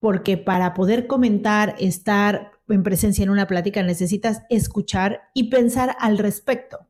Porque 0.00 0.36
para 0.36 0.74
poder 0.74 1.08
comentar, 1.08 1.74
estar 1.80 2.52
en 2.68 2.82
presencia 2.82 3.24
en 3.24 3.30
una 3.30 3.46
plática, 3.46 3.82
necesitas 3.82 4.42
escuchar 4.50 5.22
y 5.34 5.50
pensar 5.50 5.96
al 5.98 6.18
respecto. 6.18 6.86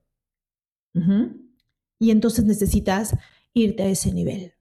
Y 1.99 2.11
entonces 2.11 2.45
necesitas 2.45 3.17
irte 3.53 3.83
a 3.83 3.89
ese 3.89 4.13
nivel. 4.13 4.55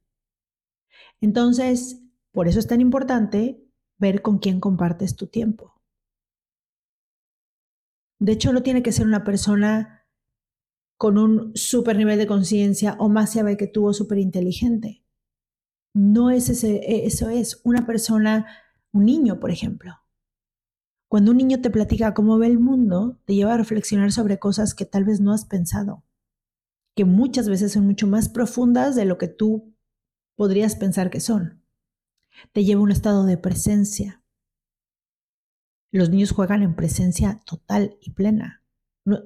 Entonces, 1.22 2.02
por 2.32 2.48
eso 2.48 2.60
es 2.60 2.68
tan 2.68 2.82
importante 2.82 3.64
ver 3.98 4.22
con 4.22 4.40
quién 4.40 4.60
compartes 4.60 5.16
tu 5.16 5.28
tiempo. 5.28 5.82
De 8.20 8.32
hecho, 8.32 8.52
no 8.54 8.64
tiene 8.64 8.84
que 8.84 8.92
ser 8.92 9.06
una 9.06 9.24
persona 9.24 10.06
con 10.98 11.18
un 11.18 11.56
super 11.56 11.96
nivel 11.96 12.18
de 12.18 12.28
conciencia 12.28 12.96
o 13.00 13.10
más 13.10 13.34
sabe 13.34 13.58
que 13.58 13.68
tú 13.68 13.86
o 13.88 13.94
súper 13.94 14.18
inteligente. 14.18 15.04
No 15.94 16.32
es 16.32 16.50
ese, 16.50 16.78
e, 16.78 17.06
eso 17.06 17.30
es 17.30 17.62
una 17.64 17.86
persona, 17.86 18.48
un 18.92 19.06
niño, 19.06 19.40
por 19.40 19.52
ejemplo. 19.52 19.96
Cuando 21.08 21.32
un 21.32 21.38
niño 21.38 21.62
te 21.62 21.70
platica 21.70 22.14
cómo 22.14 22.38
ve 22.38 22.48
el 22.48 22.60
mundo, 22.60 23.20
te 23.26 23.36
lleva 23.36 23.54
a 23.54 23.58
reflexionar 23.58 24.12
sobre 24.12 24.40
cosas 24.40 24.74
que 24.74 24.86
tal 24.86 25.06
vez 25.06 25.22
no 25.22 25.32
has 25.32 25.46
pensado 25.46 26.04
que 26.98 27.06
muchas 27.06 27.48
veces 27.48 27.72
son 27.72 27.86
mucho 27.86 28.08
más 28.08 28.28
profundas 28.28 28.96
de 28.96 29.06
lo 29.06 29.20
que 29.20 29.28
tú 29.28 29.76
podrías 30.36 30.76
pensar 30.76 31.12
que 31.12 31.20
son. 31.20 31.64
Te 32.54 32.66
lleva 32.66 32.82
a 32.82 32.84
un 32.84 32.92
estado 32.92 33.24
de 33.24 33.38
presencia. 33.38 34.24
Los 35.92 36.10
niños 36.10 36.32
juegan 36.32 36.64
en 36.64 36.76
presencia 36.76 37.40
total 37.46 37.98
y 38.02 38.12
plena. 38.12 38.64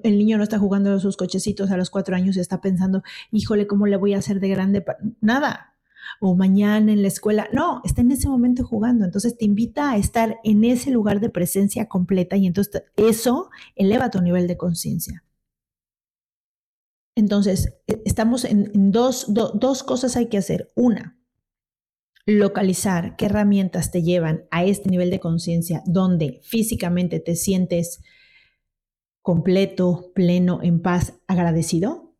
el 0.03 0.17
niño 0.17 0.37
no 0.37 0.43
está 0.43 0.59
jugando 0.59 0.99
sus 0.99 1.15
cochecitos 1.15 1.71
a 1.71 1.77
los 1.77 1.89
cuatro 1.89 2.13
años 2.13 2.35
y 2.35 2.41
está 2.41 2.59
pensando, 2.59 3.03
híjole, 3.31 3.67
¿cómo 3.67 3.87
le 3.87 3.95
voy 3.95 4.13
a 4.13 4.17
hacer 4.17 4.41
de 4.41 4.49
grande? 4.49 4.85
Nada. 5.21 5.77
O 6.19 6.35
mañana 6.35 6.91
en 6.91 7.01
la 7.01 7.07
escuela. 7.07 7.47
No, 7.53 7.81
está 7.85 8.01
en 8.01 8.11
ese 8.11 8.27
momento 8.27 8.65
jugando. 8.65 9.05
Entonces 9.05 9.37
te 9.37 9.45
invita 9.45 9.91
a 9.91 9.97
estar 9.97 10.39
en 10.43 10.65
ese 10.65 10.91
lugar 10.91 11.21
de 11.21 11.29
presencia 11.29 11.87
completa 11.87 12.35
y 12.35 12.47
entonces 12.47 12.83
eso 12.97 13.49
eleva 13.75 14.11
tu 14.11 14.21
nivel 14.21 14.45
de 14.47 14.57
conciencia. 14.57 15.23
Entonces, 17.21 17.77
e, 17.85 18.01
estamos 18.03 18.45
en, 18.45 18.91
dos, 18.91 19.27
dos 19.27 19.83
cosas 19.83 20.17
hay 20.17 20.25
que 20.25 20.39
hacer. 20.39 20.71
Una, 20.75 21.19
localizar 22.25 23.15
qué 23.15 23.27
herramientas 23.27 23.91
te 23.91 24.01
llevan 24.01 24.45
a 24.49 24.65
este 24.65 24.89
nivel 24.89 25.11
de 25.11 25.19
conciencia 25.19 25.83
donde 25.85 26.39
físicamente 26.43 27.19
te 27.19 27.35
sientes 27.35 28.01
completo, 29.21 30.11
pleno, 30.15 30.61
en 30.63 30.81
paz, 30.81 31.13
agradecido. 31.27 32.15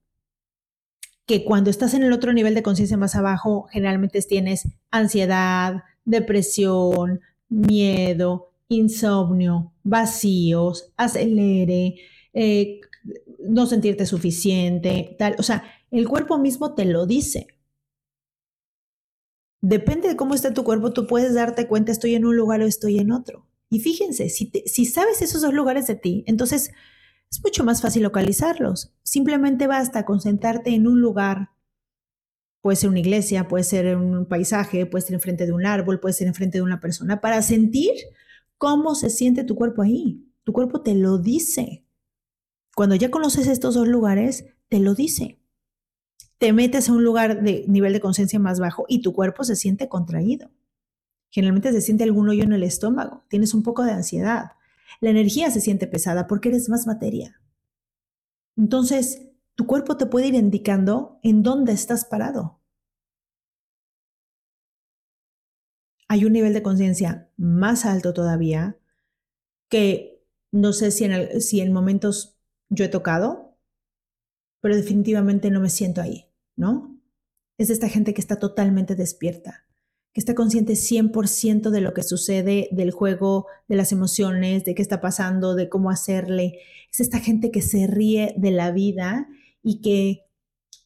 Que 1.25 1.43
cuando 1.45 1.71
estás 1.71 1.95
en 1.95 2.03
el 2.03 2.13
otro 2.13 2.31
nivel 2.31 2.53
de 2.53 2.61
conciencia 2.61 2.95
más 2.95 3.15
abajo, 3.15 3.67
generalmente 3.71 4.21
tienes 4.21 4.67
ansiedad, 4.91 5.83
depresión, 6.05 7.21
miedo, 7.49 8.51
insomnio, 8.67 9.73
vacíos, 9.81 10.91
acelere, 10.95 11.95
eh, 12.33 12.81
no 13.39 13.65
sentirte 13.65 14.05
suficiente, 14.05 15.15
tal. 15.17 15.35
O 15.39 15.43
sea, 15.43 15.63
el 15.91 16.07
cuerpo 16.07 16.37
mismo 16.37 16.73
te 16.75 16.85
lo 16.85 17.05
dice. 17.05 17.47
Depende 19.61 20.07
de 20.07 20.15
cómo 20.15 20.33
está 20.33 20.53
tu 20.53 20.63
cuerpo, 20.63 20.91
tú 20.91 21.05
puedes 21.05 21.35
darte 21.35 21.67
cuenta, 21.67 21.91
estoy 21.91 22.15
en 22.15 22.25
un 22.25 22.35
lugar 22.35 22.61
o 22.61 22.65
estoy 22.65 22.99
en 22.99 23.11
otro. 23.11 23.47
Y 23.69 23.79
fíjense, 23.79 24.29
si, 24.29 24.51
si 24.65 24.85
sabes 24.85 25.21
esos 25.21 25.41
dos 25.41 25.53
lugares 25.53 25.87
de 25.87 25.95
ti, 25.95 26.23
entonces 26.27 26.71
es 27.31 27.43
mucho 27.43 27.63
más 27.63 27.81
fácil 27.81 28.03
localizarlos. 28.03 28.93
Simplemente 29.03 29.67
basta 29.67 30.05
concentrarte 30.05 30.71
en 30.71 30.87
un 30.87 30.99
lugar. 30.99 31.51
Puede 32.61 32.75
ser 32.75 32.89
una 32.89 32.99
iglesia, 32.99 33.47
puede 33.47 33.63
ser 33.63 33.95
un 33.95 34.25
paisaje, 34.27 34.85
puede 34.85 35.05
ser 35.05 35.13
enfrente 35.13 35.45
de 35.45 35.53
un 35.53 35.65
árbol, 35.65 35.99
puede 35.99 36.13
ser 36.13 36.27
enfrente 36.27 36.57
de 36.57 36.63
una 36.63 36.79
persona, 36.79 37.21
para 37.21 37.41
sentir 37.41 37.93
cómo 38.57 38.95
se 38.95 39.09
siente 39.09 39.43
tu 39.43 39.55
cuerpo 39.55 39.81
ahí. 39.81 40.27
Tu 40.43 40.53
cuerpo 40.53 40.81
te 40.81 40.93
lo 40.93 41.17
dice. 41.17 41.80
Cuando 42.75 42.95
ya 42.95 43.11
conoces 43.11 43.47
estos 43.47 43.75
dos 43.75 43.87
lugares, 43.87 44.45
te 44.69 44.79
lo 44.79 44.95
dice. 44.95 45.39
Te 46.37 46.53
metes 46.53 46.89
a 46.89 46.93
un 46.93 47.03
lugar 47.03 47.43
de 47.43 47.65
nivel 47.67 47.93
de 47.93 47.99
conciencia 47.99 48.39
más 48.39 48.59
bajo 48.59 48.85
y 48.87 49.01
tu 49.01 49.13
cuerpo 49.13 49.43
se 49.43 49.55
siente 49.55 49.89
contraído. 49.89 50.49
Generalmente 51.29 51.71
se 51.71 51.81
siente 51.81 52.03
algún 52.03 52.29
hoyo 52.29 52.43
en 52.43 52.53
el 52.53 52.63
estómago, 52.63 53.23
tienes 53.29 53.53
un 53.53 53.63
poco 53.63 53.83
de 53.83 53.91
ansiedad. 53.91 54.51
La 54.99 55.09
energía 55.09 55.49
se 55.51 55.61
siente 55.61 55.87
pesada 55.87 56.27
porque 56.27 56.49
eres 56.49 56.69
más 56.69 56.87
materia. 56.87 57.39
Entonces, 58.57 59.29
tu 59.55 59.65
cuerpo 59.65 59.97
te 59.97 60.05
puede 60.05 60.27
ir 60.27 60.35
indicando 60.35 61.19
en 61.23 61.43
dónde 61.43 61.71
estás 61.71 62.05
parado. 62.05 62.59
Hay 66.07 66.25
un 66.25 66.33
nivel 66.33 66.53
de 66.53 66.61
conciencia 66.61 67.29
más 67.37 67.85
alto 67.85 68.13
todavía 68.13 68.77
que 69.69 70.25
no 70.51 70.73
sé 70.73 70.91
si 70.91 71.05
en, 71.05 71.39
si 71.41 71.61
en 71.61 71.71
momentos 71.71 72.40
yo 72.71 72.85
he 72.85 72.89
tocado, 72.89 73.57
pero 74.61 74.75
definitivamente 74.75 75.51
no 75.51 75.59
me 75.59 75.69
siento 75.69 76.01
ahí, 76.01 76.25
¿no? 76.55 76.97
Es 77.57 77.69
esta 77.69 77.89
gente 77.89 78.13
que 78.13 78.21
está 78.21 78.37
totalmente 78.37 78.95
despierta, 78.95 79.65
que 80.13 80.21
está 80.21 80.33
consciente 80.33 80.73
100% 80.73 81.69
de 81.69 81.81
lo 81.81 81.93
que 81.93 82.01
sucede, 82.01 82.69
del 82.71 82.91
juego, 82.91 83.47
de 83.67 83.75
las 83.75 83.91
emociones, 83.91 84.65
de 84.65 84.73
qué 84.73 84.81
está 84.81 85.01
pasando, 85.01 85.53
de 85.53 85.69
cómo 85.69 85.91
hacerle. 85.91 86.59
Es 86.91 87.01
esta 87.01 87.19
gente 87.19 87.51
que 87.51 87.61
se 87.61 87.87
ríe 87.87 88.33
de 88.37 88.51
la 88.51 88.71
vida 88.71 89.27
y 89.61 89.81
que 89.81 90.25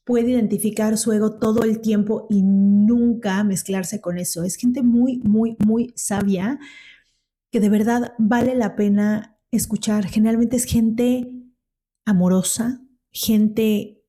puede 0.04 0.32
identificar 0.32 0.98
su 0.98 1.12
ego 1.14 1.38
todo 1.38 1.64
el 1.64 1.82
tiempo 1.82 2.28
y 2.30 2.42
nunca 2.44 3.44
mezclarse 3.44 4.02
con 4.02 4.18
eso. 4.18 4.44
Es 4.44 4.56
gente 4.56 4.82
muy, 4.82 5.20
muy, 5.20 5.56
muy 5.66 5.94
sabia 5.96 6.60
que 7.52 7.60
de 7.60 7.70
verdad 7.70 8.14
vale 8.18 8.56
la 8.56 8.76
pena 8.76 9.38
escuchar. 9.52 10.06
Generalmente 10.08 10.56
es 10.58 10.66
gente 10.66 11.32
amorosa, 12.06 12.82
gente 13.12 14.02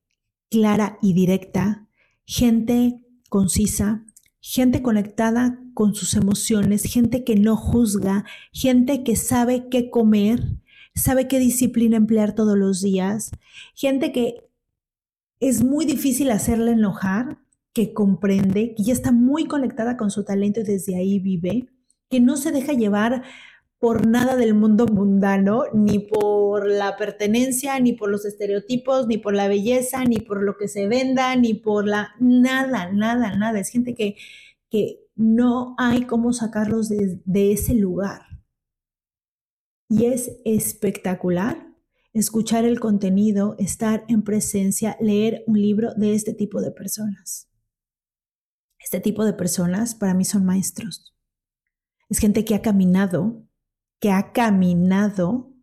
clara 0.49 0.97
y 1.01 1.13
directa, 1.13 1.87
gente 2.25 3.01
concisa, 3.29 4.05
gente 4.39 4.81
conectada 4.81 5.59
con 5.73 5.93
sus 5.93 6.13
emociones, 6.15 6.83
gente 6.83 7.23
que 7.23 7.35
no 7.35 7.55
juzga, 7.57 8.25
gente 8.53 9.03
que 9.03 9.15
sabe 9.15 9.67
qué 9.69 9.89
comer, 9.89 10.41
sabe 10.95 11.27
qué 11.27 11.39
disciplina 11.39 11.97
emplear 11.97 12.33
todos 12.33 12.57
los 12.57 12.81
días, 12.81 13.31
gente 13.75 14.11
que 14.11 14.47
es 15.39 15.63
muy 15.63 15.85
difícil 15.85 16.31
hacerle 16.31 16.71
enojar, 16.71 17.39
que 17.73 17.93
comprende, 17.93 18.73
que 18.75 18.83
ya 18.83 18.93
está 18.93 19.11
muy 19.11 19.45
conectada 19.45 19.97
con 19.97 20.09
su 20.09 20.23
talento 20.23 20.61
y 20.61 20.63
desde 20.63 20.95
ahí 20.95 21.19
vive, 21.19 21.67
que 22.09 22.19
no 22.19 22.37
se 22.37 22.51
deja 22.51 22.73
llevar 22.73 23.23
por 23.79 24.07
nada 24.07 24.35
del 24.35 24.53
mundo 24.53 24.87
mundano, 24.87 25.65
ni 25.73 25.99
por 25.99 26.67
la 26.67 26.97
pertenencia, 26.97 27.79
ni 27.79 27.93
por 27.93 28.09
los 28.09 28.25
estereotipos, 28.25 29.07
ni 29.07 29.17
por 29.17 29.35
la 29.35 29.47
belleza, 29.47 30.03
ni 30.03 30.19
por 30.19 30.41
lo 30.43 30.57
que 30.57 30.67
se 30.67 30.87
venda, 30.87 31.35
ni 31.35 31.53
por 31.53 31.87
la... 31.87 32.15
Nada, 32.19 32.91
nada, 32.91 33.35
nada. 33.35 33.59
Es 33.59 33.69
gente 33.69 33.93
que, 33.93 34.15
que 34.69 34.99
no 35.15 35.75
hay 35.77 36.03
cómo 36.03 36.33
sacarlos 36.33 36.89
de, 36.89 37.21
de 37.25 37.51
ese 37.51 37.75
lugar. 37.75 38.21
Y 39.89 40.05
es 40.05 40.31
espectacular 40.43 41.67
escuchar 42.19 42.65
el 42.65 42.79
contenido, 42.79 43.55
estar 43.59 44.03
en 44.07 44.23
presencia, 44.23 44.97
leer 44.99 45.43
un 45.45 45.61
libro 45.61 45.93
de 45.95 46.13
este 46.13 46.33
tipo 46.33 46.61
de 46.61 46.71
personas. 46.71 47.49
Este 48.79 48.99
tipo 48.99 49.25
de 49.25 49.33
personas 49.33 49.95
para 49.95 50.13
mí 50.13 50.25
son 50.25 50.45
maestros. 50.45 51.15
Es 52.09 52.19
gente 52.19 52.45
que 52.45 52.55
ha 52.55 52.61
caminado 52.61 53.46
que 53.99 54.11
ha 54.11 54.31
caminado 54.31 55.53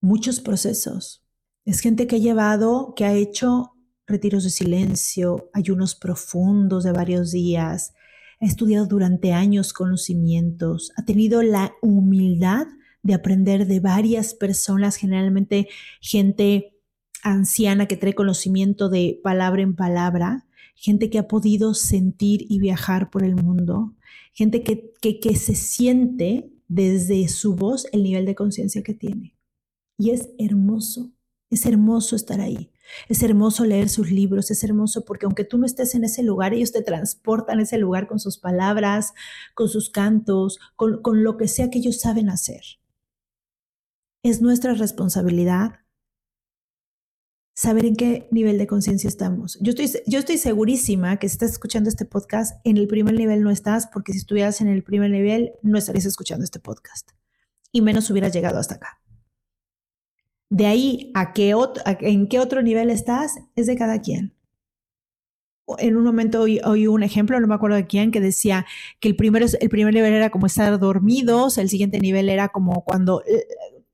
muchos 0.00 0.40
procesos. 0.40 1.24
Es 1.64 1.80
gente 1.80 2.06
que 2.06 2.16
ha 2.16 2.18
llevado, 2.18 2.94
que 2.96 3.04
ha 3.04 3.14
hecho 3.14 3.72
retiros 4.06 4.44
de 4.44 4.50
silencio, 4.50 5.50
ayunos 5.52 5.94
profundos 5.94 6.84
de 6.84 6.92
varios 6.92 7.30
días, 7.30 7.94
ha 8.40 8.46
estudiado 8.46 8.86
durante 8.86 9.32
años 9.32 9.72
conocimientos, 9.72 10.92
ha 10.96 11.04
tenido 11.04 11.42
la 11.42 11.72
humildad 11.80 12.66
de 13.02 13.14
aprender 13.14 13.66
de 13.66 13.80
varias 13.80 14.34
personas, 14.34 14.96
generalmente 14.96 15.68
gente 16.00 16.76
anciana 17.22 17.86
que 17.86 17.96
trae 17.96 18.14
conocimiento 18.14 18.88
de 18.88 19.20
palabra 19.22 19.62
en 19.62 19.76
palabra, 19.76 20.46
gente 20.74 21.10
que 21.10 21.18
ha 21.18 21.28
podido 21.28 21.74
sentir 21.74 22.44
y 22.48 22.58
viajar 22.58 23.10
por 23.10 23.22
el 23.22 23.36
mundo, 23.36 23.94
gente 24.32 24.62
que, 24.64 24.92
que, 25.00 25.20
que 25.20 25.36
se 25.36 25.54
siente 25.54 26.50
desde 26.74 27.28
su 27.28 27.54
voz 27.54 27.86
el 27.92 28.02
nivel 28.02 28.24
de 28.24 28.34
conciencia 28.34 28.82
que 28.82 28.94
tiene. 28.94 29.36
Y 29.98 30.10
es 30.10 30.30
hermoso, 30.38 31.12
es 31.50 31.66
hermoso 31.66 32.16
estar 32.16 32.40
ahí. 32.40 32.70
Es 33.08 33.22
hermoso 33.22 33.64
leer 33.64 33.88
sus 33.88 34.10
libros, 34.10 34.50
es 34.50 34.64
hermoso 34.64 35.04
porque 35.04 35.26
aunque 35.26 35.44
tú 35.44 35.58
no 35.58 35.66
estés 35.66 35.94
en 35.94 36.04
ese 36.04 36.22
lugar, 36.22 36.54
ellos 36.54 36.72
te 36.72 36.82
transportan 36.82 37.58
a 37.58 37.62
ese 37.62 37.78
lugar 37.78 38.06
con 38.08 38.18
sus 38.18 38.38
palabras, 38.38 39.12
con 39.54 39.68
sus 39.68 39.90
cantos, 39.90 40.58
con, 40.74 41.02
con 41.02 41.22
lo 41.22 41.36
que 41.36 41.46
sea 41.46 41.70
que 41.70 41.78
ellos 41.78 42.00
saben 42.00 42.30
hacer. 42.30 42.62
Es 44.22 44.40
nuestra 44.40 44.72
responsabilidad 44.72 45.81
saber 47.54 47.84
en 47.84 47.96
qué 47.96 48.28
nivel 48.30 48.58
de 48.58 48.66
conciencia 48.66 49.08
estamos. 49.08 49.58
Yo 49.60 49.70
estoy, 49.70 50.02
yo 50.06 50.18
estoy 50.18 50.38
segurísima 50.38 51.18
que 51.18 51.28
si 51.28 51.34
estás 51.34 51.50
escuchando 51.52 51.88
este 51.88 52.04
podcast, 52.04 52.60
en 52.64 52.76
el 52.76 52.88
primer 52.88 53.14
nivel 53.14 53.42
no 53.42 53.50
estás, 53.50 53.86
porque 53.86 54.12
si 54.12 54.18
estuvieras 54.18 54.60
en 54.60 54.68
el 54.68 54.82
primer 54.82 55.10
nivel, 55.10 55.52
no 55.62 55.78
estarías 55.78 56.06
escuchando 56.06 56.44
este 56.44 56.60
podcast. 56.60 57.10
Y 57.70 57.82
menos 57.82 58.10
hubieras 58.10 58.32
llegado 58.32 58.58
hasta 58.58 58.76
acá. 58.76 59.00
De 60.50 60.66
ahí 60.66 61.10
a, 61.14 61.32
qué 61.32 61.54
en 62.00 62.28
qué 62.28 62.38
otro 62.38 62.62
nivel 62.62 62.90
estás, 62.90 63.38
es 63.56 63.66
de 63.66 63.76
cada 63.76 64.00
quien. 64.00 64.34
En 65.78 65.96
un 65.96 66.04
momento 66.04 66.42
oí, 66.42 66.60
oí, 66.64 66.86
un 66.86 67.02
ejemplo, 67.02 67.40
no 67.40 67.46
me 67.46 67.54
acuerdo 67.54 67.76
de 67.76 67.86
quién, 67.86 68.10
que 68.10 68.20
decía 68.20 68.66
que 69.00 69.08
el, 69.08 69.16
primero, 69.16 69.46
el 69.58 69.68
primer 69.70 69.94
nivel 69.94 70.12
era 70.12 70.28
como 70.28 70.46
estar 70.46 70.78
dormidos, 70.78 71.56
el 71.56 71.70
siguiente 71.70 72.00
nivel 72.00 72.28
era 72.28 72.48
como 72.48 72.84
cuando 72.84 73.22
eh, 73.24 73.46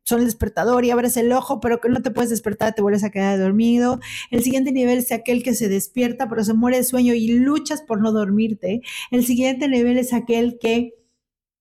son 0.08 0.20
el 0.20 0.24
despertador 0.24 0.84
y 0.84 0.90
abres 0.90 1.16
el 1.18 1.30
ojo, 1.32 1.60
pero 1.60 1.80
que 1.80 1.90
no 1.90 2.00
te 2.00 2.10
puedes 2.10 2.30
despertar, 2.30 2.74
te 2.74 2.82
vuelves 2.82 3.04
a 3.04 3.10
quedar 3.10 3.38
dormido. 3.38 4.00
El 4.30 4.42
siguiente 4.42 4.72
nivel 4.72 4.98
es 4.98 5.12
aquel 5.12 5.42
que 5.42 5.54
se 5.54 5.68
despierta, 5.68 6.28
pero 6.28 6.42
se 6.44 6.54
muere 6.54 6.78
de 6.78 6.84
sueño 6.84 7.12
y 7.12 7.28
luchas 7.28 7.82
por 7.82 8.00
no 8.00 8.10
dormirte. 8.10 8.80
El 9.10 9.24
siguiente 9.26 9.68
nivel 9.68 9.98
es 9.98 10.14
aquel 10.14 10.58
que 10.58 10.94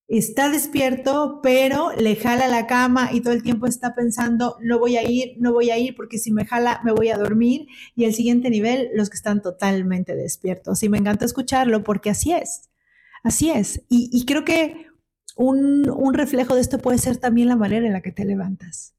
está 0.08 0.50
despierto, 0.50 1.42
pero 1.44 1.92
le 1.92 2.16
jala 2.16 2.48
la 2.48 2.68
cama 2.68 3.10
y 3.12 3.20
todo 3.20 3.34
el 3.34 3.44
tiempo 3.44 3.68
está 3.68 3.94
pensando, 3.94 4.56
no 4.62 4.80
voy 4.80 4.96
a 4.96 5.04
ir, 5.10 5.36
no 5.40 5.52
voy 5.52 5.70
a 5.70 5.78
ir, 5.78 5.94
porque 5.96 6.18
si 6.18 6.32
me 6.32 6.46
jala, 6.46 6.80
me 6.86 6.94
voy 6.94 7.10
a 7.10 7.18
dormir. 7.18 7.68
Y 7.98 8.06
el 8.06 8.14
siguiente 8.14 8.50
nivel, 8.50 8.90
los 8.94 9.10
que 9.10 9.18
están 9.18 9.42
totalmente 9.42 10.16
despiertos. 10.16 10.82
Y 10.84 10.90
me 10.90 11.00
encanta 11.00 11.26
escucharlo 11.26 11.84
porque 11.84 12.10
así 12.10 12.32
es. 12.32 12.70
Así 13.24 13.50
es. 13.50 13.82
Y, 13.90 14.10
y 14.14 14.26
creo 14.26 14.46
que 14.46 14.87
un, 15.38 16.14
reflejo 16.14 16.56
de 16.56 16.62
esto 16.62 16.80
puede 16.80 16.98
ser 16.98 17.18
también 17.18 17.48
la 17.48 17.56
manera 17.56 17.86
en 17.86 17.94
la 17.94 18.02
que 18.02 18.12
te 18.12 18.26
levantas, 18.26 18.96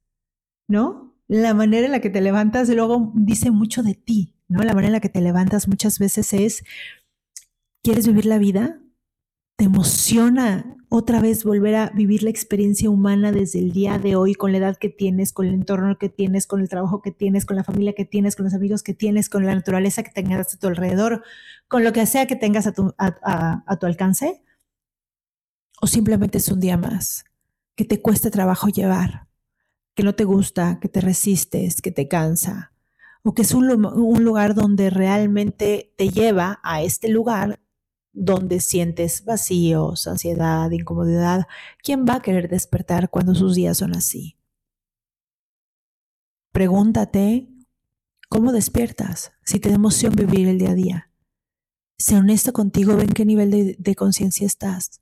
¿no? 0.69 1.17
La 1.27 1.53
manera 1.53 1.87
en 1.87 1.93
la 1.93 2.01
que 2.01 2.11
te 2.11 2.21
levantas 2.21 2.69
luego 2.69 3.13
dice 3.15 3.51
mucho 3.51 3.83
de 3.83 3.95
ti, 3.95 4.35
¿no? 4.49 4.63
La 4.63 4.75
manera 4.75 4.89
en 4.89 4.93
la 4.95 5.01
que 5.01 5.09
te 5.09 5.21
levantas 5.21 5.69
muchas 5.69 5.99
veces 5.99 6.33
es, 6.33 6.65
¿quieres 7.83 8.07
vivir 8.07 8.27
la 8.27 8.39
vida? 8.39 8.81
¿Te 9.57 9.65
emociona 9.65 10.77
otra 10.89 11.21
vez 11.21 11.45
volver 11.45 11.75
a 11.75 11.91
vivir 11.91 12.23
la 12.23 12.31
experiencia 12.31 12.89
humana 12.89 13.33
desde 13.33 13.59
el 13.59 13.73
día 13.73 13.99
de 13.99 14.17
hoy, 14.17 14.35
con 14.35 14.53
la 14.53 14.59
edad 14.59 14.77
que 14.77 14.89
tienes, 14.89 15.33
con 15.33 15.47
el 15.47 15.55
entorno 15.55 15.99
que 15.99 16.09
tienes, 16.09 16.47
con 16.47 16.61
el 16.61 16.69
trabajo 16.69 17.03
que 17.03 17.11
tienes, 17.11 17.45
con 17.45 17.57
la 17.57 17.65
familia 17.65 17.93
que 17.93 18.07
tienes, 18.07 18.37
con 18.37 18.45
los 18.45 18.55
amigos 18.55 18.83
que 18.83 18.95
tienes, 18.95 19.29
con 19.29 19.45
la 19.45 19.55
naturaleza 19.55 20.03
que 20.03 20.13
tengas 20.13 20.55
a 20.55 20.59
tu 20.59 20.69
alrededor, 20.69 21.25
con 21.67 21.85
lo 21.85 21.93
que 21.93 22.07
sea 22.07 22.27
que 22.27 22.37
tengas 22.37 22.67
a 22.67 22.73
tu, 22.73 22.95
a 22.97 23.77
tu 23.79 23.87
alcance? 23.87 24.43
O 25.81 25.87
simplemente 25.87 26.39
es 26.39 26.49
un 26.49 26.61
día 26.61 26.77
más 26.77 27.25
que 27.79 27.85
te 27.85 28.03
cuesta 28.03 28.31
trabajo 28.31 28.67
llevar, 28.69 29.29
que 29.95 30.03
no 30.03 30.15
te 30.17 30.25
gusta, 30.25 30.81
que 30.81 30.89
te 30.89 31.01
resistes, 31.01 31.81
que 31.81 31.93
te 31.93 32.09
cansa, 32.09 32.73
o 33.23 33.35
que 33.35 33.43
es 33.43 33.55
un, 33.55 33.69
lugar 33.69 34.57
donde 34.57 34.91
realmente 34.91 35.95
te 35.97 36.09
lleva 36.09 36.59
a 36.65 36.83
este 36.83 37.09
lugar 37.09 37.61
donde 38.13 38.59
sientes 38.61 39.25
vacíos, 39.25 40.09
ansiedad, 40.09 40.69
incomodidad. 40.73 41.47
¿Quién 41.81 42.05
va 42.05 42.17
a 42.17 42.23
querer 42.23 42.49
despertar 42.49 43.11
cuando 43.11 43.37
sus 43.37 43.55
días 43.55 43.77
son 43.77 43.95
así? 43.95 44.37
Pregúntate, 46.51 47.49
¿cómo 48.29 48.51
despiertas 48.51 49.31
si 49.45 49.61
te 49.61 49.69
da 49.69 49.77
emoción 49.77 50.17
vivir 50.17 50.49
el 50.49 50.59
día 50.59 50.71
a 50.71 50.75
día? 50.75 51.13
Sé 51.97 52.17
honesto 52.17 52.53
contigo, 52.53 52.97
ven 52.97 53.11
qué 53.11 53.25
nivel 53.25 53.77
de 53.79 53.95
conciencia 53.95 54.47
estás. 54.47 55.01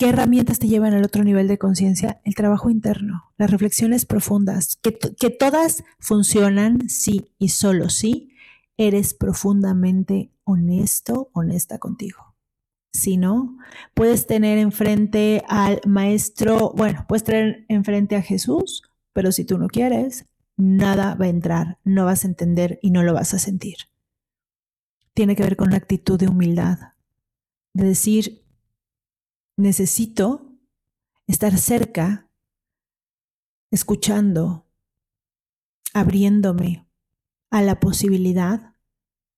¿Qué 0.00 0.08
herramientas 0.08 0.58
te 0.58 0.66
llevan 0.66 0.94
al 0.94 1.04
otro 1.04 1.24
nivel 1.24 1.46
de 1.46 1.58
conciencia? 1.58 2.22
El 2.24 2.34
trabajo 2.34 2.70
interno, 2.70 3.34
las 3.36 3.50
reflexiones 3.50 4.06
profundas, 4.06 4.76
que, 4.76 4.96
que, 4.98 5.28
todas 5.28 5.84
funcionan 5.98 6.88
si 6.88 7.34
y 7.36 7.50
solo 7.50 7.90
si 7.90 8.34
eres 8.78 9.12
profundamente 9.12 10.32
honesto, 10.44 11.28
honesta 11.34 11.76
contigo. 11.76 12.34
Si 12.94 13.18
no, 13.18 13.58
puedes 13.92 14.26
tener 14.26 14.56
enfrente 14.56 15.44
al 15.48 15.82
maestro, 15.86 16.72
bueno, 16.74 17.04
puedes 17.06 17.24
tener 17.24 17.66
enfrente 17.68 18.16
a 18.16 18.22
Jesús, 18.22 18.82
pero 19.12 19.32
si 19.32 19.44
tú 19.44 19.58
no 19.58 19.68
quieres, 19.68 20.24
nada 20.56 21.14
va 21.14 21.26
a 21.26 21.28
entrar, 21.28 21.78
no 21.84 22.06
vas 22.06 22.24
a 22.24 22.28
entender 22.28 22.78
y 22.80 22.90
no 22.90 23.02
lo 23.02 23.12
vas 23.12 23.34
a 23.34 23.38
sentir. 23.38 23.76
Tiene 25.12 25.36
que 25.36 25.42
ver 25.42 25.56
con 25.56 25.68
la 25.68 25.76
actitud 25.76 26.18
de 26.18 26.28
humildad, 26.28 26.78
de 27.74 27.84
decir, 27.84 28.40
necesito 29.60 30.50
estar 31.26 31.56
cerca, 31.58 32.28
escuchando, 33.70 34.66
abriéndome 35.94 36.88
a 37.50 37.62
la 37.62 37.80
posibilidad 37.80 38.74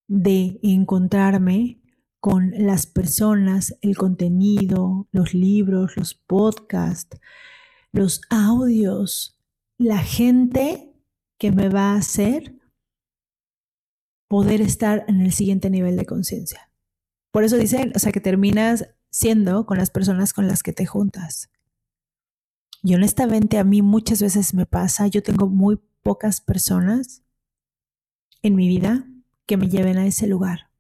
de 0.09 0.59
encontrarme 0.63 1.81
con 2.21 2.53
las 2.57 2.87
personas, 2.87 3.77
el 3.81 3.97
contenido, 3.97 5.09
los 5.11 5.35
libros, 5.35 5.97
los 5.97 6.15
podcasts, 6.15 7.19
los 7.91 8.21
audios, 8.31 9.39
la 9.77 9.99
gente 9.99 10.95
que 11.39 11.51
me 11.51 11.69
va 11.69 11.93
a 11.93 11.97
hacer 11.97 12.55
poder 14.29 14.61
estar 14.61 15.05
en 15.09 15.21
el 15.21 15.33
siguiente 15.33 15.69
nivel 15.69 15.97
de 15.97 16.07
conciencia. 16.07 16.71
Por 17.33 17.45
eso 17.45 17.57
dicen, 17.57 17.93
o 17.95 17.99
sea, 17.99 18.13
que 18.13 18.21
terminas 18.21 18.95
siendo 19.13 19.67
con 19.67 19.79
las 19.79 19.91
personas 19.91 20.33
con 20.33 20.49
las 20.49 20.65
que 20.65 20.73
te 20.73 20.87
juntas. 20.87 21.51
Y 22.83 22.97
honestamente 22.97 23.59
a 23.59 23.65
mí 23.65 23.83
muchas 23.83 24.21
veces 24.21 24.55
me 24.55 24.67
pasa, 24.67 25.07
yo 25.07 25.23
tengo 25.23 25.49
muy 25.49 25.79
pocas 26.03 26.41
personas 26.41 27.23
en 28.43 28.57
mi 28.57 28.67
vida 28.67 29.07
que 29.47 29.57
me 29.57 29.69
lleven 29.69 29.99
a 29.99 30.07
ese 30.07 30.27
lugar, 30.27 30.71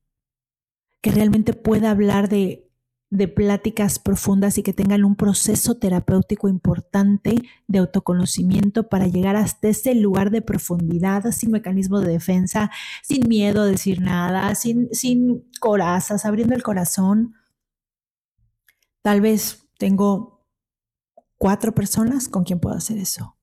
que 1.01 1.12
realmente 1.12 1.53
pueda 1.53 1.90
hablar 1.90 2.29
de, 2.29 2.68
de 3.11 3.29
pláticas 3.29 3.99
profundas 3.99 4.57
y 4.57 4.62
que 4.62 4.73
tengan 4.73 5.05
un 5.05 5.14
proceso 5.14 5.77
terapéutico 5.77 6.49
importante 6.49 7.37
de 7.68 7.79
autoconocimiento 7.79 8.88
para 8.88 9.07
llegar 9.07 9.37
hasta 9.37 9.68
ese 9.68 9.95
lugar 9.95 10.31
de 10.31 10.40
profundidad, 10.40 11.31
sin 11.31 11.51
mecanismo 11.51 12.01
de 12.01 12.11
defensa, 12.11 12.71
sin 13.03 13.29
miedo 13.29 13.61
a 13.61 13.66
decir 13.66 14.01
nada, 14.01 14.55
sin, 14.55 14.88
sin 14.92 15.45
corazas, 15.61 16.25
abriendo 16.25 16.55
el 16.55 16.62
corazón. 16.62 17.35
Tal 19.03 19.21
vez 19.21 19.69
tengo 19.79 20.47
cuatro 21.37 21.75
personas 21.75 22.29
con 22.29 22.45
quien 22.45 22.61
puedo 22.61 22.77
hacer 22.77 22.99
eso. 22.99 23.37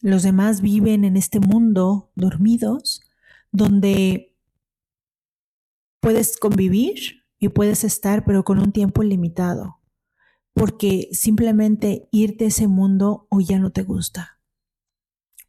Los 0.00 0.22
demás 0.22 0.60
viven 0.60 1.04
en 1.04 1.16
este 1.16 1.40
mundo 1.40 2.12
dormidos, 2.14 3.02
donde 3.50 4.36
puedes 6.00 6.36
convivir 6.36 7.24
y 7.38 7.48
puedes 7.48 7.84
estar, 7.84 8.24
pero 8.24 8.44
con 8.44 8.58
un 8.58 8.72
tiempo 8.72 9.02
limitado, 9.02 9.80
porque 10.54 11.08
simplemente 11.12 12.08
irte 12.12 12.44
a 12.44 12.48
ese 12.48 12.68
mundo 12.68 13.26
o 13.28 13.40
ya 13.40 13.58
no 13.58 13.70
te 13.70 13.82
gusta. 13.82 14.40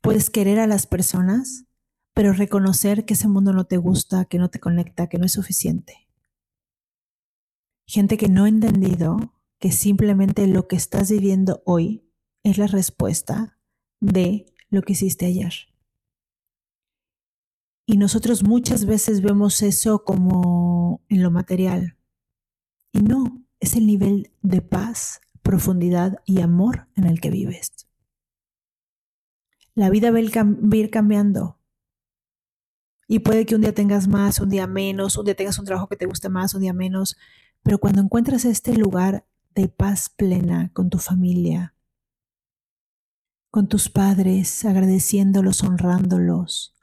Puedes 0.02 0.30
querer 0.30 0.60
a 0.60 0.68
las 0.68 0.88
personas, 0.88 1.66
pero 2.14 2.34
reconocer 2.34 3.06
que 3.06 3.14
ese 3.14 3.28
mundo 3.28 3.54
no 3.54 3.66
te 3.66 3.78
gusta, 3.78 4.26
que 4.26 4.38
no 4.38 4.50
te 4.50 4.60
conecta, 4.60 5.08
que 5.08 5.18
no 5.18 5.26
es 5.26 5.32
suficiente. 5.32 6.08
Gente 7.86 8.18
que 8.18 8.30
no 8.30 8.46
ha 8.46 8.50
entendido 8.50 9.34
que 9.60 9.72
simplemente 9.72 10.48
lo 10.48 10.68
que 10.68 10.76
estás 10.76 11.12
viviendo 11.12 11.62
hoy 11.66 12.10
es 12.44 12.58
la 12.58 12.68
respuesta 12.68 13.58
de 14.00 14.46
lo 14.70 14.82
que 14.82 14.94
hiciste 14.94 15.26
ayer. 15.26 15.54
Y 17.86 17.98
nosotros 17.98 18.44
muchas 18.44 18.86
veces 18.86 19.22
vemos 19.22 19.62
eso 19.62 20.04
como 20.04 21.04
en 21.10 21.22
lo 21.22 21.32
material. 21.32 21.98
Y 22.94 23.02
no, 23.02 23.44
es 23.60 23.76
el 23.76 23.86
nivel 23.86 24.32
de 24.42 24.62
paz, 24.62 25.22
profundidad 25.42 26.18
y 26.26 26.42
amor 26.42 26.88
en 26.96 27.06
el 27.06 27.20
que 27.20 27.30
vives. 27.30 27.88
La 29.76 29.90
vida 29.90 30.12
va 30.12 30.20
a 30.20 30.76
ir 30.76 30.90
cambiando. 30.92 31.60
Y 33.08 33.20
puede 33.20 33.46
que 33.46 33.56
un 33.56 33.62
día 33.62 33.74
tengas 33.74 34.08
más, 34.08 34.40
un 34.40 34.50
día 34.50 34.66
menos, 34.66 35.18
un 35.18 35.26
día 35.26 35.36
tengas 35.36 35.60
un 35.60 35.66
trabajo 35.66 35.88
que 35.88 35.98
te 35.98 36.06
guste 36.06 36.30
más, 36.30 36.54
un 36.54 36.62
día 36.62 36.74
menos. 36.74 37.18
Pero 37.64 37.80
cuando 37.80 38.02
encuentras 38.02 38.46
este 38.46 38.76
lugar 38.76 39.26
de 39.56 39.70
paz 39.70 40.10
plena 40.10 40.72
con 40.74 40.90
tu 40.90 41.00
familia, 41.00 41.74
con 43.50 43.68
tus 43.68 43.90
padres, 43.90 44.66
agradeciéndolos, 44.66 45.64
honrándolos. 45.64 46.76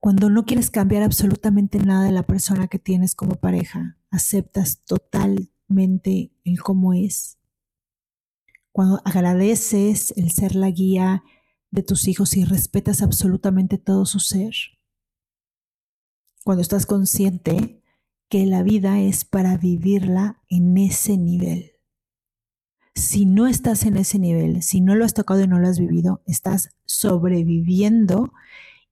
Cuando 0.00 0.30
no 0.30 0.44
quieres 0.44 0.70
cambiar 0.70 1.02
absolutamente 1.02 1.78
nada 1.78 2.04
de 2.04 2.12
la 2.12 2.22
persona 2.22 2.68
que 2.68 2.78
tienes 2.78 3.14
como 3.14 3.34
pareja, 3.34 3.98
aceptas 4.10 4.82
totalmente 4.84 6.32
el 6.44 6.62
cómo 6.62 6.94
es. 6.94 7.38
Cuando 8.72 9.02
agradeces 9.04 10.12
el 10.16 10.30
ser 10.30 10.54
la 10.54 10.70
guía 10.70 11.24
de 11.70 11.82
tus 11.82 12.08
hijos 12.08 12.36
y 12.36 12.44
respetas 12.44 13.02
absolutamente 13.02 13.76
todo 13.76 14.06
su 14.06 14.20
ser. 14.20 14.54
Cuando 16.44 16.62
estás 16.62 16.86
consciente 16.86 17.82
que 18.28 18.46
la 18.46 18.62
vida 18.62 19.00
es 19.00 19.24
para 19.24 19.56
vivirla 19.56 20.42
en 20.48 20.76
ese 20.78 21.16
nivel 21.16 21.72
si 22.98 23.26
no 23.26 23.46
estás 23.46 23.84
en 23.84 23.96
ese 23.96 24.18
nivel, 24.18 24.62
si 24.62 24.80
no 24.80 24.94
lo 24.94 25.04
has 25.04 25.14
tocado 25.14 25.42
y 25.42 25.46
no 25.46 25.58
lo 25.58 25.68
has 25.68 25.78
vivido, 25.78 26.20
estás 26.26 26.70
sobreviviendo 26.84 28.32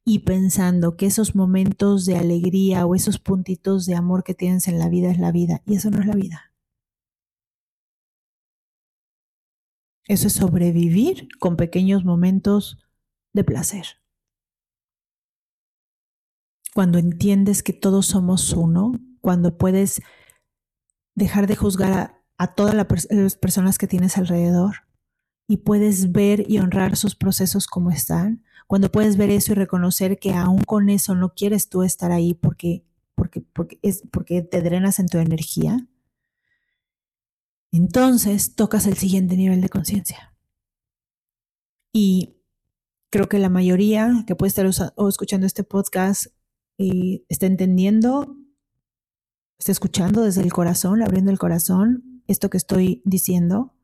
y 0.05 0.21
pensando 0.21 0.97
que 0.97 1.07
esos 1.07 1.35
momentos 1.35 2.07
de 2.07 2.17
alegría 2.17 2.87
o 2.87 2.95
esos 2.95 3.19
puntitos 3.19 3.87
de 3.87 3.97
amor 3.97 4.23
que 4.23 4.35
tienes 4.35 4.69
en 4.69 4.79
la 4.79 4.89
vida 4.89 5.11
es 5.11 5.19
la 5.19 5.33
vida. 5.33 5.63
Y 5.67 5.75
eso 5.75 5.91
no 5.91 5.99
es 5.99 6.07
la 6.07 6.15
vida. 6.15 6.53
Eso 10.07 10.29
es 10.29 10.35
sobrevivir 10.35 11.27
con 11.41 11.57
pequeños 11.57 12.05
momentos 12.05 12.79
de 13.33 13.43
placer. 13.43 13.87
Cuando 16.73 16.99
entiendes 16.99 17.65
que 17.65 17.73
todos 17.73 18.07
somos 18.07 18.53
uno, 18.53 18.93
cuando 19.27 19.59
puedes 19.59 20.01
dejar 21.17 21.49
de 21.49 21.57
juzgar 21.57 22.23
a, 22.39 22.55
todas 22.55 22.77
las 22.77 23.35
personas 23.35 23.77
que 23.77 23.89
tienes 23.89 24.17
alrededor 24.19 24.87
y 25.49 25.57
puedes 25.57 26.13
ver 26.13 26.49
y 26.49 26.59
honrar 26.61 26.95
sus 26.95 27.17
procesos 27.17 27.67
como 27.67 27.91
están, 27.91 28.45
cuando 28.69 28.93
puedes 28.93 29.17
ver 29.17 29.31
eso 29.31 29.51
y 29.51 29.57
reconocer 29.57 30.21
que 30.21 30.33
aún 30.33 30.63
con 30.63 30.91
eso 30.91 31.17
no 31.17 31.35
quieres 31.35 31.69
tú 31.69 31.83
estar 31.83 32.13
ahí 32.13 32.35
porque, 32.35 32.85
porque, 33.17 33.41
porque, 33.41 33.81
es, 33.83 34.05
porque 34.13 34.43
te 34.43 34.63
drenas 34.63 35.01
en 35.01 35.09
tu 35.09 35.19
energía, 35.19 35.89
entonces 37.73 38.55
tocas 38.55 38.87
el 38.87 38.97
siguiente 38.97 39.37
nivel 39.37 39.61
de 39.61 39.69
conciencia. 39.69 40.37
Y 41.93 42.37
creo 43.11 43.29
que 43.29 43.41
la 43.41 43.49
mayoría 43.49 44.23
que 44.25 44.37
puede 44.37 44.51
estar 44.51 44.67
escuchando 44.67 45.49
este 45.49 45.65
podcast 45.65 46.27
y 46.79 47.25
está 47.29 47.47
entendiendo, 47.47 48.37
está 49.59 49.73
escuchando 49.73 50.23
desde 50.23 50.43
el 50.43 50.53
corazón, 50.53 51.03
abriendo 51.03 51.31
el 51.31 51.39
corazón 51.39 52.23
esto 52.27 52.51
que 52.51 52.57
estoy 52.57 53.03
diciendo 53.05 53.75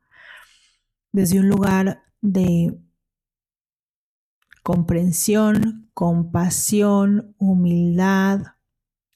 desde 1.12 1.38
un 1.38 1.48
lugar 1.48 2.02
de 2.20 2.78
comprensión, 4.62 5.90
compasión, 5.94 7.34
humildad, 7.38 8.40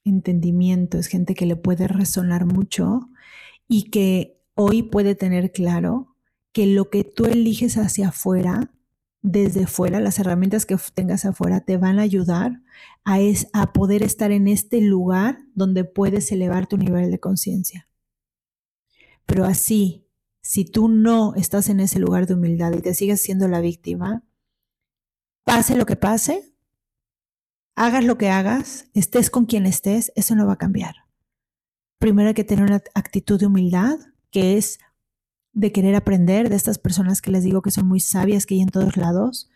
entendimiento. 0.05 0.99
Es 0.99 1.07
gente 1.07 1.35
que 1.35 1.47
le 1.47 1.57
puede 1.57 1.89
resonar 1.89 2.45
mucho 2.45 3.09
y 3.69 3.91
que 3.91 4.41
hoy 4.55 4.83
puede 4.83 5.15
tener 5.15 5.53
claro 5.53 6.17
que 6.53 6.67
lo 6.67 6.91
que 6.91 7.05
tú 7.05 7.27
eliges 7.27 7.77
hacia 7.77 8.09
afuera, 8.09 8.73
desde 9.23 9.67
fuera, 9.67 10.01
las 10.01 10.19
herramientas 10.19 10.67
que 10.67 10.77
tengas 10.95 11.25
afuera 11.25 11.61
te 11.61 11.77
van 11.77 11.99
a 11.99 12.03
ayudar 12.03 12.63
a, 13.05 13.21
es, 13.21 13.49
a 13.53 13.73
poder 13.73 14.03
estar 14.03 14.31
en 14.31 14.47
este 14.47 14.81
lugar 14.81 15.39
donde 15.55 15.85
puedes 15.85 16.31
elevar 16.31 16.67
tu 16.67 16.77
nivel 16.77 17.11
de 17.11 17.19
conciencia. 17.19 17.89
Pero 19.27 19.45
así, 19.45 20.07
si 20.41 20.65
tú 20.65 20.89
no 20.89 21.35
estás 21.35 21.69
en 21.69 21.81
ese 21.81 21.99
lugar 21.99 22.27
de 22.27 22.35
humildad 22.35 22.73
y 22.73 22.81
te 22.81 22.95
sigues 22.95 23.21
siendo 23.21 23.49
la 23.49 23.61
víctima, 23.61 24.23
pase 25.45 25.77
lo 25.77 25.87
que 25.87 25.97
pase, 25.97 26.55
hagas 27.75 28.05
lo 28.05 28.17
que 28.17 28.31
hagas, 28.31 28.89
estés 28.95 29.29
con 29.31 29.47
quien 29.47 29.67
estés, 29.67 30.13
eso 30.15 30.37
no 30.37 30.47
va 30.47 30.55
a 30.55 30.59
cambiar. 30.59 30.95
Primero 31.99 32.29
hay 32.29 32.35
que 32.35 32.45
tener 32.45 32.65
una 32.65 32.83
actitud 32.95 33.41
de 33.41 33.47
humildad, 33.47 33.99
que 34.31 34.57
es 34.57 34.79
de 35.57 35.73
querer 35.73 35.95
aprender 35.95 36.51
de 36.51 36.57
estas 36.57 36.79
personas 36.79 37.23
que 37.23 37.31
les 37.31 37.43
digo 37.43 37.63
que 37.63 37.71
son 37.71 37.89
muy 37.89 37.99
sabias, 37.99 38.45
que 38.45 38.55
hay 38.55 38.61
en 38.61 38.69
todos 38.69 38.99
lados, 38.99 39.49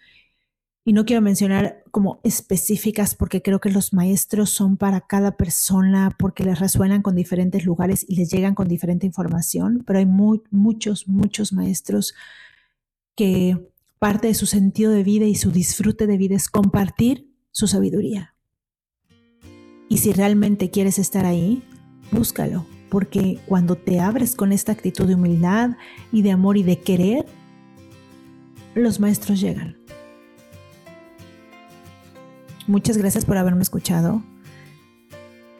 y 0.83 0.95
no 0.95 1.05
quiero 1.05 1.21
mencionar 1.21 1.85
como 1.91 2.21
específicas 2.25 3.15
porque 3.15 3.43
creo 3.43 3.61
que 3.61 3.69
los 3.69 3.93
maestros 3.93 4.49
son 4.49 4.79
para 4.79 5.03
cada 5.03 5.37
persona 5.37 6.17
porque 6.19 6.43
les 6.43 6.59
resuenan 6.59 7.03
con 7.03 7.15
diferentes 7.15 7.67
lugares 7.67 8.07
y 8.09 8.17
les 8.17 8.31
llegan 8.31 8.55
con 8.55 8.67
diferente 8.67 9.05
información, 9.05 9.85
pero 9.87 9.99
hay 9.99 10.07
muchos, 10.07 11.07
muchos 11.07 11.53
maestros 11.53 12.15
que 13.15 13.71
parte 13.99 14.29
de 14.29 14.35
su 14.35 14.47
sentido 14.47 14.93
de 14.93 15.05
vida 15.05 15.27
y 15.27 15.35
su 15.35 15.53
disfrute 15.53 16.07
de 16.07 16.17
vida 16.17 16.35
es 16.35 16.49
compartir 16.49 17.31
su 17.51 17.67
sabiduría. 17.67 18.35
Y 19.91 19.99
si 19.99 20.13
realmente 20.13 20.71
quieres 20.71 20.99
estar 20.99 21.27
ahí, 21.27 21.63
búscalo, 22.11 22.65
porque 22.91 23.39
cuando 23.47 23.77
te 23.77 24.01
abres 24.01 24.35
con 24.35 24.53
esta 24.53 24.73
actitud 24.73 25.07
de 25.07 25.15
humildad 25.15 25.77
y 26.13 26.23
de 26.23 26.33
amor 26.33 26.57
y 26.57 26.63
de 26.63 26.81
querer, 26.81 27.25
los 28.75 29.01
maestros 29.01 29.41
llegan 29.41 29.81
Muchas 32.71 32.97
gracias 32.97 33.25
por 33.25 33.37
haberme 33.37 33.63
escuchado. 33.63 34.23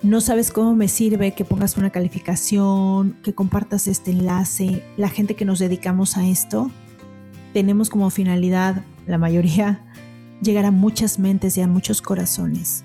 No 0.01 0.21
sabes 0.21 0.53
cómo 0.53 0.77
me 0.77 0.87
sirve 0.87 1.33
que 1.33 1.45
pongas 1.45 1.77
una 1.77 1.91
calificación, 1.91 3.17
que 3.25 3.35
compartas 3.35 3.89
este 3.89 4.13
enlace. 4.13 4.85
La 4.97 5.09
gente 5.09 5.35
que 5.35 5.45
nos 5.45 5.59
dedicamos 5.59 6.17
a 6.17 6.25
esto, 6.25 6.71
tenemos 7.53 7.91
como 7.91 8.11
finalidad, 8.11 8.85
la 9.09 9.19
mayoría, 9.19 9.85
llegar 10.41 10.65
a 10.65 10.71
muchas 10.71 11.19
mentes 11.19 11.59
y 11.59 11.63
a 11.63 11.67
muchos 11.67 12.01
corazones. 12.01 12.85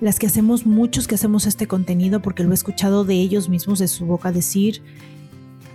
Las 0.00 0.18
que 0.18 0.26
hacemos, 0.26 0.64
muchos 0.66 1.06
que 1.06 1.14
hacemos 1.14 1.46
este 1.46 1.66
contenido, 1.66 2.22
porque 2.22 2.42
lo 2.42 2.50
he 2.50 2.54
escuchado 2.54 3.04
de 3.04 3.14
ellos 3.14 3.48
mismos, 3.48 3.78
de 3.78 3.88
su 3.88 4.06
boca 4.06 4.32
decir, 4.32 4.82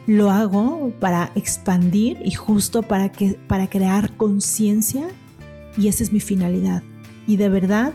lo 0.08 0.32
hago 0.32 0.92
para 1.00 1.32
expandir 1.36 2.20
y 2.24 2.32
justo 2.32 2.84
para, 2.84 3.12
que, 3.12 3.40
para 3.48 3.70
crear 3.70 4.16
conciencia 4.18 5.08
y 5.78 5.88
esa 5.88 6.04
es 6.04 6.12
mi 6.12 6.20
finalidad. 6.20 6.84
Y 7.28 7.38
de 7.38 7.50
verdad, 7.50 7.94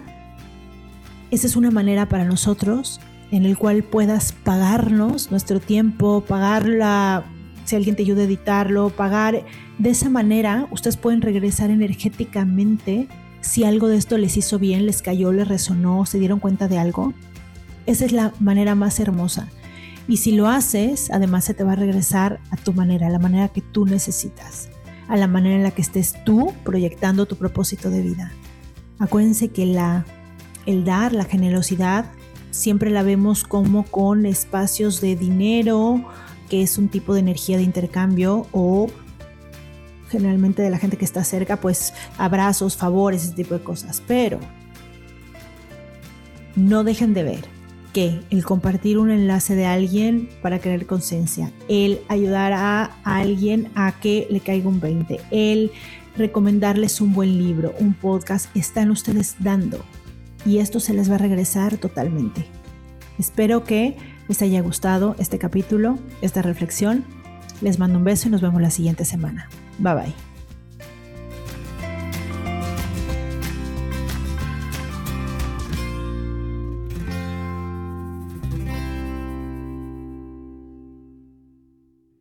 esa 1.31 1.47
es 1.47 1.57
una 1.57 1.71
manera 1.71 2.09
para 2.09 2.25
nosotros 2.25 3.01
en 3.31 3.45
el 3.45 3.57
cual 3.57 3.85
puedas 3.85 4.33
pagarnos 4.33 5.31
nuestro 5.31 5.61
tiempo, 5.61 6.25
pagarla, 6.27 7.25
si 7.65 7.77
alguien 7.77 7.95
te 7.95 8.03
ayuda 8.03 8.23
a 8.23 8.25
editarlo, 8.25 8.91
pagar. 8.91 9.45
De 9.79 9.91
esa 9.91 10.11
manera, 10.11 10.67
ustedes 10.73 10.97
pueden 10.97 11.23
regresar 11.23 11.71
energéticamente 11.71 13.09
si 13.41 13.65
algo 13.65 13.89
de 13.89 13.97
esto 13.97 14.19
les 14.19 14.37
hizo 14.37 14.59
bien, 14.59 14.87
les 14.87 15.03
cayó, 15.03 15.33
les 15.33 15.49
resonó, 15.49 16.07
se 16.07 16.19
dieron 16.19 16.41
cuenta 16.41 16.69
de 16.69 16.79
algo. 16.79 17.15
Esa 17.87 18.05
es 18.05 18.13
la 18.13 18.33
manera 18.39 18.75
más 18.75 19.01
hermosa. 19.01 19.49
Y 20.09 20.19
si 20.19 20.33
lo 20.33 20.49
haces, 20.49 21.11
además 21.11 21.45
se 21.45 21.55
te 21.55 21.65
va 21.65 21.73
a 21.73 21.77
regresar 21.77 22.41
a 22.51 22.57
tu 22.57 22.73
manera, 22.73 23.07
a 23.07 23.11
la 23.11 23.19
manera 23.19 23.49
que 23.49 23.61
tú 23.61 23.87
necesitas, 23.87 24.69
a 25.09 25.17
la 25.17 25.27
manera 25.27 25.57
en 25.57 25.63
la 25.63 25.71
que 25.71 25.83
estés 25.83 26.15
tú 26.25 26.53
proyectando 26.65 27.27
tu 27.27 27.37
propósito 27.37 27.91
de 27.91 28.03
vida. 28.03 28.33
Acuérdense 28.99 29.49
que 29.49 29.67
la, 29.67 30.05
el 30.67 30.85
dar, 30.85 31.13
la 31.13 31.25
generosidad, 31.25 32.07
siempre 32.51 32.91
la 32.91 33.03
vemos 33.03 33.45
como 33.45 33.85
con 33.85 34.27
espacios 34.27 35.01
de 35.01 35.17
dinero, 35.17 36.05
que 36.49 36.63
es 36.63 36.77
un 36.77 36.89
tipo 36.89 37.15
de 37.15 37.21
energía 37.21 37.57
de 37.57 37.63
intercambio, 37.63 38.47
o 38.53 38.89
generalmente 40.11 40.63
de 40.63 40.71
la 40.71 40.79
gente 40.79 40.97
que 40.97 41.05
está 41.05 41.25
cerca, 41.25 41.61
pues 41.61 41.95
abrazos, 42.19 42.77
favores, 42.77 43.25
ese 43.25 43.35
tipo 43.35 43.55
de 43.55 43.63
cosas. 43.63 44.03
Pero 44.07 44.41
no 46.57 46.85
dejen 46.85 47.15
de 47.15 47.23
ver 47.23 47.45
que 47.93 48.21
el 48.31 48.45
compartir 48.45 48.99
un 48.99 49.11
enlace 49.11 49.55
de 49.55 49.67
alguien 49.67 50.29
para 50.43 50.61
crear 50.61 50.87
conciencia, 50.87 51.51
el 51.69 52.01
ayudar 52.09 52.53
a 52.53 52.91
alguien 53.05 53.71
a 53.75 53.93
que 54.01 54.27
le 54.31 54.41
caiga 54.41 54.69
un 54.69 54.81
20, 54.81 55.21
el 55.31 55.73
recomendarles 56.17 57.01
un 57.01 57.13
buen 57.13 57.39
libro, 57.39 57.75
un 57.81 57.95
podcast, 57.95 58.55
están 58.55 58.91
ustedes 58.91 59.37
dando 59.41 59.83
y 60.45 60.59
esto 60.59 60.81
se 60.81 60.95
les 60.95 61.11
va 61.11 61.17
a 61.17 61.19
regresar 61.19 61.77
totalmente. 61.79 62.47
Espero 63.19 63.65
que 63.65 63.97
les 64.29 64.41
haya 64.43 64.61
gustado 64.63 65.15
este 65.19 65.39
capítulo, 65.39 65.99
esta 66.23 66.43
reflexión. 66.43 67.05
Les 67.61 67.79
mando 67.79 67.99
un 67.99 68.05
beso 68.05 68.29
y 68.29 68.31
nos 68.31 68.41
vemos 68.41 68.63
la 68.63 68.71
siguiente 68.71 69.05
semana. 69.05 69.49
Bye 69.81 69.95
bye. 69.95 70.15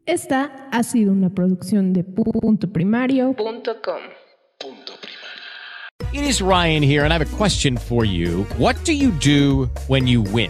Esta 0.05 0.67
ha 0.71 0.81
sido 0.81 1.11
una 1.11 1.29
producción 1.29 1.93
de 1.93 2.03
punto 2.03 2.73
primario.com. 2.73 3.99
It 6.11 6.23
is 6.23 6.41
Ryan 6.41 6.81
here 6.81 7.03
and 7.03 7.13
I 7.13 7.17
have 7.19 7.21
a 7.21 7.37
question 7.37 7.77
for 7.77 8.05
you. 8.05 8.43
What 8.57 8.75
do 8.85 8.93
you 8.93 9.11
do 9.19 9.69
when 9.87 10.07
you 10.07 10.23
win? 10.23 10.49